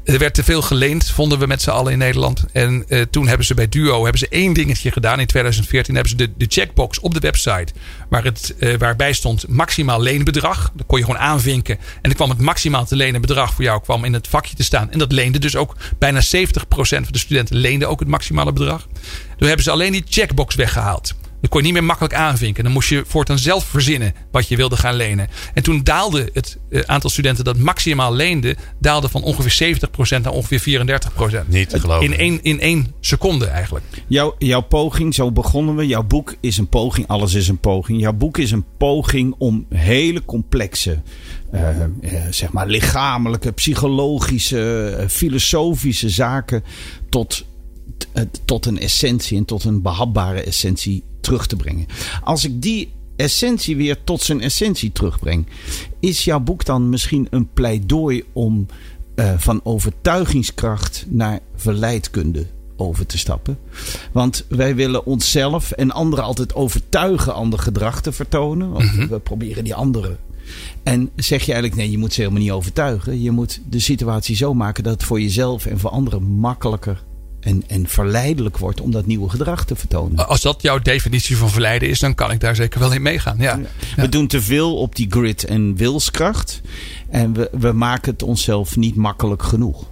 [0.04, 2.46] Er werd te veel geleend, vonden we met z'n allen in Nederland.
[2.52, 5.20] En uh, toen hebben ze bij Duo hebben ze één dingetje gedaan.
[5.20, 7.74] In 2014 hebben ze de, checkbox op de website.
[8.10, 10.72] Het, waarbij stond maximaal leenbedrag.
[10.76, 11.78] Dat kon je gewoon aanvinken.
[11.78, 14.64] En dan kwam het maximaal te lenen bedrag voor jou kwam in het vakje te
[14.64, 14.92] staan.
[14.92, 16.24] En dat leende dus ook bijna 70%
[16.68, 18.88] van de studenten leende ook het maximale bedrag.
[19.38, 21.14] Toen hebben ze alleen die checkbox weggehaald.
[21.44, 22.64] Dan kon je niet meer makkelijk aanvinken.
[22.64, 25.28] Dan moest je voortaan zelf verzinnen wat je wilde gaan lenen.
[25.54, 29.78] En toen daalde het eh, aantal studenten dat maximaal leende, daalde van ongeveer
[30.18, 30.82] 70% naar ongeveer
[31.44, 31.48] 34%.
[31.48, 32.06] Niet te geloven.
[32.06, 33.86] In één, in één seconde eigenlijk.
[34.08, 35.88] Jouw, jouw poging, zo begonnen we.
[35.88, 37.08] Jouw boek is een poging.
[37.08, 38.02] Alles is een poging.
[38.02, 41.02] Jouw boek is een poging om hele complexe
[41.54, 41.62] uh,
[42.30, 46.64] zeg maar lichamelijke, psychologische, uh, filosofische zaken
[47.10, 47.46] tot,
[48.46, 51.86] tot een essentie en tot een behapbare essentie terug te brengen.
[52.24, 55.48] Als ik die essentie weer tot zijn essentie terugbreng,
[56.00, 58.66] is jouw boek dan misschien een pleidooi om
[59.16, 63.58] uh, van overtuigingskracht naar verleidkunde over te stappen.
[64.12, 68.72] Want wij willen onszelf en anderen altijd overtuigen ander gedrag te vertonen.
[68.72, 69.08] Want mm -hmm.
[69.08, 70.18] we proberen die anderen.
[70.84, 73.22] En zeg je eigenlijk, nee, je moet ze helemaal niet overtuigen.
[73.22, 77.04] Je moet de situatie zo maken dat het voor jezelf en voor anderen makkelijker
[77.44, 80.28] en, en verleidelijk wordt om dat nieuwe gedrag te vertonen.
[80.28, 83.38] Als dat jouw definitie van verleiden is, dan kan ik daar zeker wel in meegaan.
[83.40, 83.60] Ja.
[83.96, 84.08] We ja.
[84.08, 86.62] doen te veel op die grit en wilskracht.
[87.10, 89.86] En we, we maken het onszelf niet makkelijk genoeg.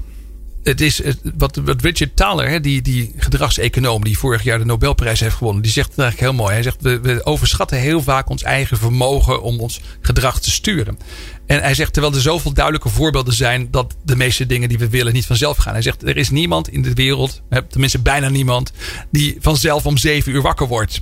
[0.64, 1.02] Het is
[1.38, 5.72] wat, wat Richard Thaler, die, die gedragseconoom die vorig jaar de Nobelprijs heeft gewonnen, die
[5.72, 6.54] zegt het eigenlijk heel mooi.
[6.54, 10.98] Hij zegt: we, we overschatten heel vaak ons eigen vermogen om ons gedrag te sturen.
[11.46, 14.90] En hij zegt, terwijl er zoveel duidelijke voorbeelden zijn dat de meeste dingen die we
[14.90, 15.74] willen niet vanzelf gaan.
[15.74, 18.72] Hij zegt, er is niemand in de wereld, tenminste bijna niemand,
[19.12, 21.02] die vanzelf om zeven uur wakker wordt.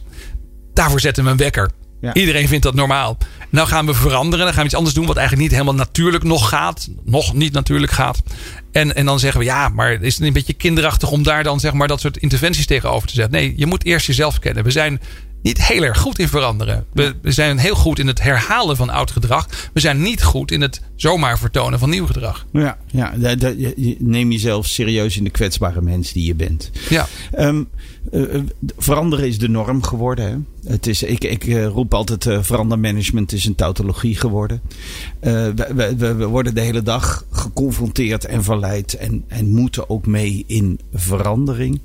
[0.74, 1.72] Daarvoor zetten we een wekker.
[2.02, 2.14] Ja.
[2.14, 3.18] Iedereen vindt dat normaal.
[3.50, 4.46] Nou gaan we veranderen.
[4.46, 6.90] Dan gaan we iets anders doen wat eigenlijk niet helemaal natuurlijk nog gaat.
[7.04, 8.22] Nog niet natuurlijk gaat.
[8.72, 11.60] En, en dan zeggen we ja, maar is het een beetje kinderachtig om daar dan
[11.60, 13.40] zeg maar dat soort interventies tegenover te zetten?
[13.40, 14.64] Nee, je moet eerst jezelf kennen.
[14.64, 15.02] We zijn
[15.42, 16.86] niet heel erg goed in veranderen.
[16.94, 19.48] We, we zijn heel goed in het herhalen van oud gedrag.
[19.74, 22.46] We zijn niet goed in het zomaar vertonen van nieuw gedrag.
[22.52, 23.14] Ja, ja
[24.00, 26.72] neem jezelf serieus in de kwetsbare mens die je bent.
[26.90, 27.08] Ja.
[27.32, 27.64] Ehm,
[28.12, 28.42] eh, eh,
[28.78, 30.26] veranderen is de norm geworden.
[30.26, 30.72] Hè?
[30.72, 34.62] Het is, ik ik eh, roep altijd: verandermanagement is een tautologie geworden.
[35.20, 40.80] We, we, worden de hele dag geconfronteerd en verleid en, en moeten ook mee in
[40.94, 41.82] verandering.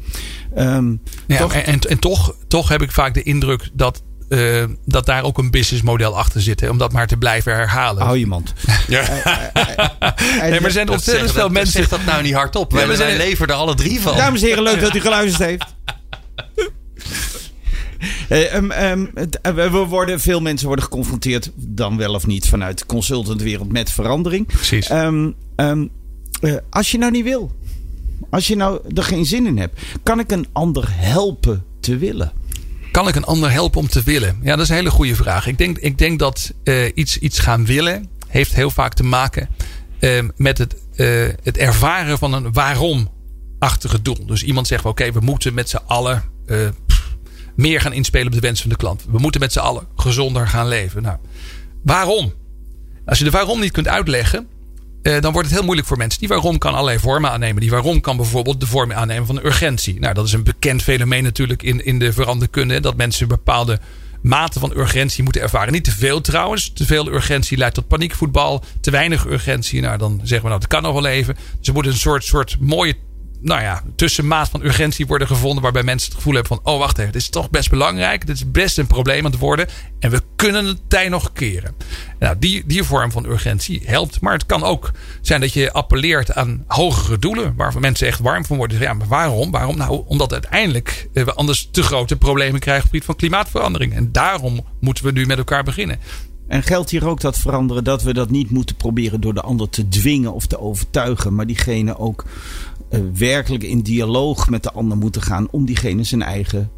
[0.55, 0.95] Ehm,
[1.27, 4.03] Ja, toch- En, en, en toch, toch heb ik vaak de indruk dat,
[4.35, 6.61] eh, dat daar ook een businessmodel achter zit.
[6.61, 8.03] Hè, om dat maar te blijven herhalen.
[8.03, 8.53] hou je mand.
[8.89, 9.01] Ja.
[9.09, 11.73] En- Nee, maar er zijn ontzettend veel dat- mensen.
[11.73, 12.71] Zeg dat nou niet hardop.
[12.71, 14.17] Ja, Wij, we zijn- er alle drie van.
[14.17, 15.65] Dames en heren, leuk dat u geluisterd heeft.
[18.29, 19.07] Eh, ehm, ehm,
[19.43, 23.91] eh, we worden, veel mensen worden geconfronteerd, dan wel of niet, vanuit de consultantwereld met
[23.91, 24.47] verandering.
[24.47, 24.89] Precies.
[24.89, 25.87] Ehm, ehm,
[26.41, 27.53] eh, als je nou niet wil,
[28.31, 32.33] als je nou er geen zin in hebt, kan ik een ander helpen te willen?
[32.95, 34.39] Kan ik een ander helpen om te willen?
[34.43, 35.47] Ja, dat is een hele goede vraag.
[35.47, 39.49] Ik denk, ik denk dat eh, iets, iets gaan willen heeft heel vaak te maken
[39.99, 44.27] eh, met het, eh, het ervaren van een waarom-achtige doel.
[44.27, 46.69] Dus iemand zegt, oké, we moeten met z'n allen eh,
[47.57, 49.05] meer gaan inspelen op de wens van de klant.
[49.11, 51.03] We moeten met z'n allen gezonder gaan leven.
[51.03, 51.19] Nou,
[51.83, 52.33] waarom?
[53.05, 54.49] Als je de waarom niet kunt uitleggen,
[55.05, 56.21] eh, dan wordt het heel moeilijk voor mensen.
[56.21, 57.61] Die waarom kan allerlei vormen aannemen.
[57.61, 60.01] Die waarom kan bijvoorbeeld de vorm aannemen van urgentie.
[60.01, 62.81] Nou, dat is een bekend fenomeen natuurlijk in, in de veranderkunde.
[62.81, 63.81] Dat mensen een bepaalde
[64.23, 65.73] mate van urgentie moeten ervaren.
[65.73, 66.73] Niet te veel trouwens.
[66.73, 68.65] Te veel urgentie leidt tot paniekvoetbal.
[68.81, 71.37] Te weinig urgentie, nou dan zeggen we nou, dat kan nog wel even.
[71.59, 72.97] Dus er moet een soort, soort mooie
[73.45, 75.63] nou ja, tussenmaat van urgentie worden gevonden.
[75.63, 78.27] Waarbij mensen het gevoel hebben van: oh, wacht even, dit is toch best belangrijk.
[78.27, 79.69] Dit is best een probleem aan het worden.
[79.99, 81.75] En we kunnen het tij nog keren.
[82.19, 84.21] Nou, die, die vorm van urgentie helpt.
[84.21, 84.91] Maar het kan ook
[85.21, 87.55] zijn dat je appelleert aan hogere doelen.
[87.57, 88.79] Waarvan mensen echt warm van worden.
[88.79, 89.51] Ja, maar waarom?
[89.51, 89.77] Waarom?
[89.77, 93.95] Nou, omdat uiteindelijk eh, we anders te grote problemen krijgen op het gebied van klimaatverandering.
[93.95, 95.99] En daarom moeten we nu met elkaar beginnen.
[96.47, 99.69] En geldt hier ook dat veranderen dat we dat niet moeten proberen door de ander
[99.69, 102.25] te dwingen of te overtuigen, maar diegene ook
[103.15, 106.71] werkelijk in dialoog met de ander moeten gaan om diegene zijn eigen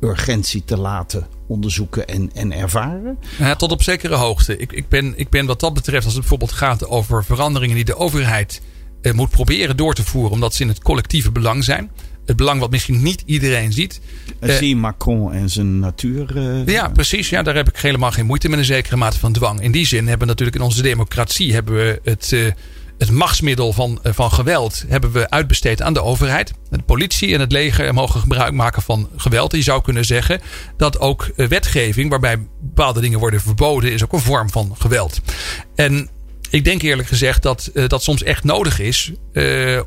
[0.00, 3.18] urgentie te laten onderzoeken en, en ervaren?
[3.38, 4.56] Ja, tot op zekere hoogte.
[4.56, 7.84] Ik, ik, ben, ik ben wat dat betreft, als het bijvoorbeeld gaat over veranderingen die
[7.84, 8.62] de overheid
[9.02, 11.90] eh, moet proberen door te voeren, omdat ze in het collectieve belang zijn.
[12.26, 14.00] Het belang wat misschien niet iedereen ziet.
[14.40, 16.36] Uh, Eh, zie Macron en zijn natuur.
[16.36, 17.28] eh, Ja, precies.
[17.28, 19.60] Ja, daar heb ik helemaal geen moeite met een zekere mate van dwang.
[19.60, 22.46] In die zin hebben we natuurlijk in onze democratie hebben we het, eh,
[23.02, 26.52] het machtsmiddel van, eh, van geweld hebben we uitbesteed aan de overheid.
[26.70, 29.52] De politie en het leger mogen gebruik maken van geweld.
[29.52, 30.40] En je zou kunnen zeggen
[30.76, 35.20] dat ook eh, wetgeving waarbij bepaalde dingen worden verboden is ook een vorm van geweld.
[35.74, 36.08] En
[36.50, 39.12] ik denk eerlijk gezegd dat uh, dat soms echt nodig is.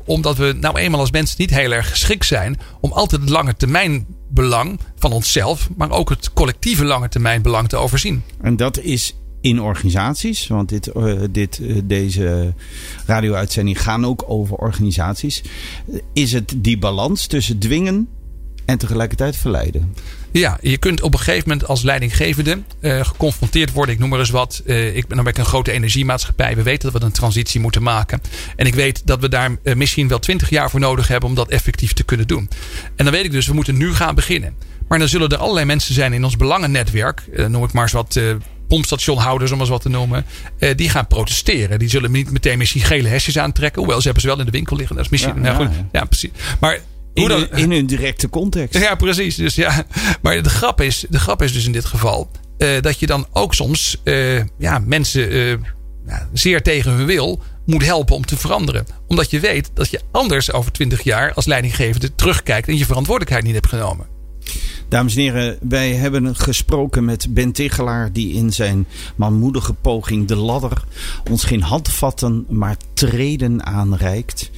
[0.04, 2.60] Omdat we nou eenmaal als mensen niet heel erg geschikt zijn.
[2.80, 5.68] om altijd het lange termijn belang van onszelf.
[5.76, 8.22] maar ook het collectieve lange termijn belang te overzien.
[8.40, 10.46] En dat is in organisaties.
[10.46, 12.54] Want dit, uh, dit, deze
[13.06, 15.42] radio-uitzending gaan ook over organisaties.
[16.12, 18.08] Is het die balans tussen dwingen
[18.64, 19.94] en tegelijkertijd verleiden?
[20.30, 23.94] Ja, je kunt op een gegeven moment als leidinggevende uh, geconfronteerd worden.
[23.94, 24.62] Ik noem maar eens wat.
[24.64, 26.56] Ik ben, dan een grote energiemaatschappij.
[26.56, 28.20] We weten dat we een transitie moeten maken.
[28.56, 31.48] En ik weet dat we daar misschien wel twintig jaar voor nodig hebben om dat
[31.48, 32.48] effectief te kunnen doen.
[32.96, 34.54] En dan weet ik dus, we moeten nu gaan beginnen.
[34.88, 37.22] Maar dan zullen er allerlei mensen zijn in ons belangennetwerk.
[37.48, 38.20] noem ik maar eens wat
[38.68, 40.24] pompstationhouders, om eens wat te noemen.
[40.58, 41.78] Uh, die gaan protesteren.
[41.78, 43.78] Die zullen niet meteen misschien gele hesjes aantrekken.
[43.80, 44.96] Hoewel ze hebben ze wel in de winkel liggen.
[44.96, 45.34] Dat is misschien.
[45.34, 45.76] Ja, nou, ja, goed.
[45.92, 46.04] ja.
[46.04, 46.30] precies.
[46.60, 46.80] Maar
[47.14, 48.80] in, dan, in hun directe context.
[48.80, 49.34] Ja, precies.
[49.34, 49.86] Dus ja.
[50.22, 52.30] Maar de grap is, de grap is dus in dit geval.
[52.58, 55.56] Uh, dat je dan ook soms uh, ja, mensen uh,
[56.32, 58.86] zeer tegen hun wil moet helpen om te veranderen.
[59.06, 63.44] Omdat je weet dat je anders over twintig jaar als leidinggevende terugkijkt en je verantwoordelijkheid
[63.44, 64.15] niet hebt genomen.
[64.88, 70.36] Dames en heren, wij hebben gesproken met Ben Tichelaar, die in zijn manmoedige poging de
[70.36, 70.84] ladder
[71.30, 74.50] ons geen handvatten, maar treden aanreikt.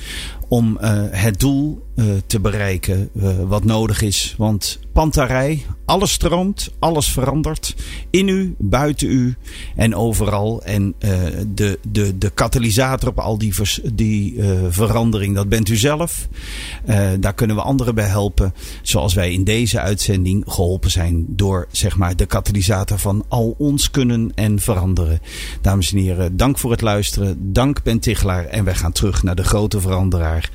[0.49, 1.87] Om uh, het doel
[2.27, 4.35] te bereiken uh, wat nodig is.
[4.39, 7.75] Want pantarij, alles stroomt, alles verandert.
[8.11, 9.37] In u, buiten u
[9.77, 10.63] en overal.
[10.63, 10.95] En
[11.55, 13.55] de, de, de katalysator op al die,
[13.93, 16.29] die verandering, dat bent u zelf.
[17.21, 18.55] daar kunnen we anderen bij helpen.
[18.83, 23.91] Zoals wij in deze uitzending geholpen zijn door zeg maar, de katalysator van al ons
[23.91, 25.21] kunnen en veranderen.
[25.61, 27.53] Dames en heren, dank voor het luisteren.
[27.53, 28.45] Dank Ben Tichelaar.
[28.45, 30.51] En wij gaan terug naar de grote veranderaar.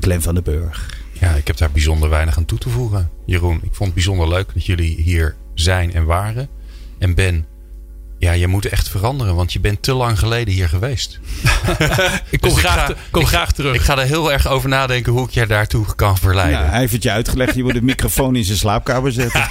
[0.00, 0.98] Glenn van den Burg.
[1.12, 3.10] Ja, ik heb daar bijzonder weinig aan toe te voegen.
[3.26, 6.48] Jeroen, ik vond het bijzonder leuk dat jullie hier zijn en waren.
[6.98, 7.46] En Ben,
[8.18, 11.20] ja, je moet echt veranderen, want je bent te lang geleden hier geweest.
[12.30, 13.74] ik kom, dus graag, ik ga, kom ik, graag terug.
[13.74, 16.60] Ik ga er heel erg over nadenken hoe ik je daartoe kan verleiden.
[16.60, 17.54] Ja, hij heeft het je uitgelegd.
[17.54, 19.48] Je moet de microfoon in zijn slaapkamer zetten.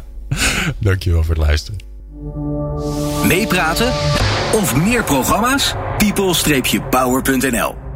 [0.78, 1.80] Dankjewel voor het luisteren.
[3.26, 3.92] Meepraten
[4.52, 5.74] of meer programma's?
[5.98, 7.89] people-power.nl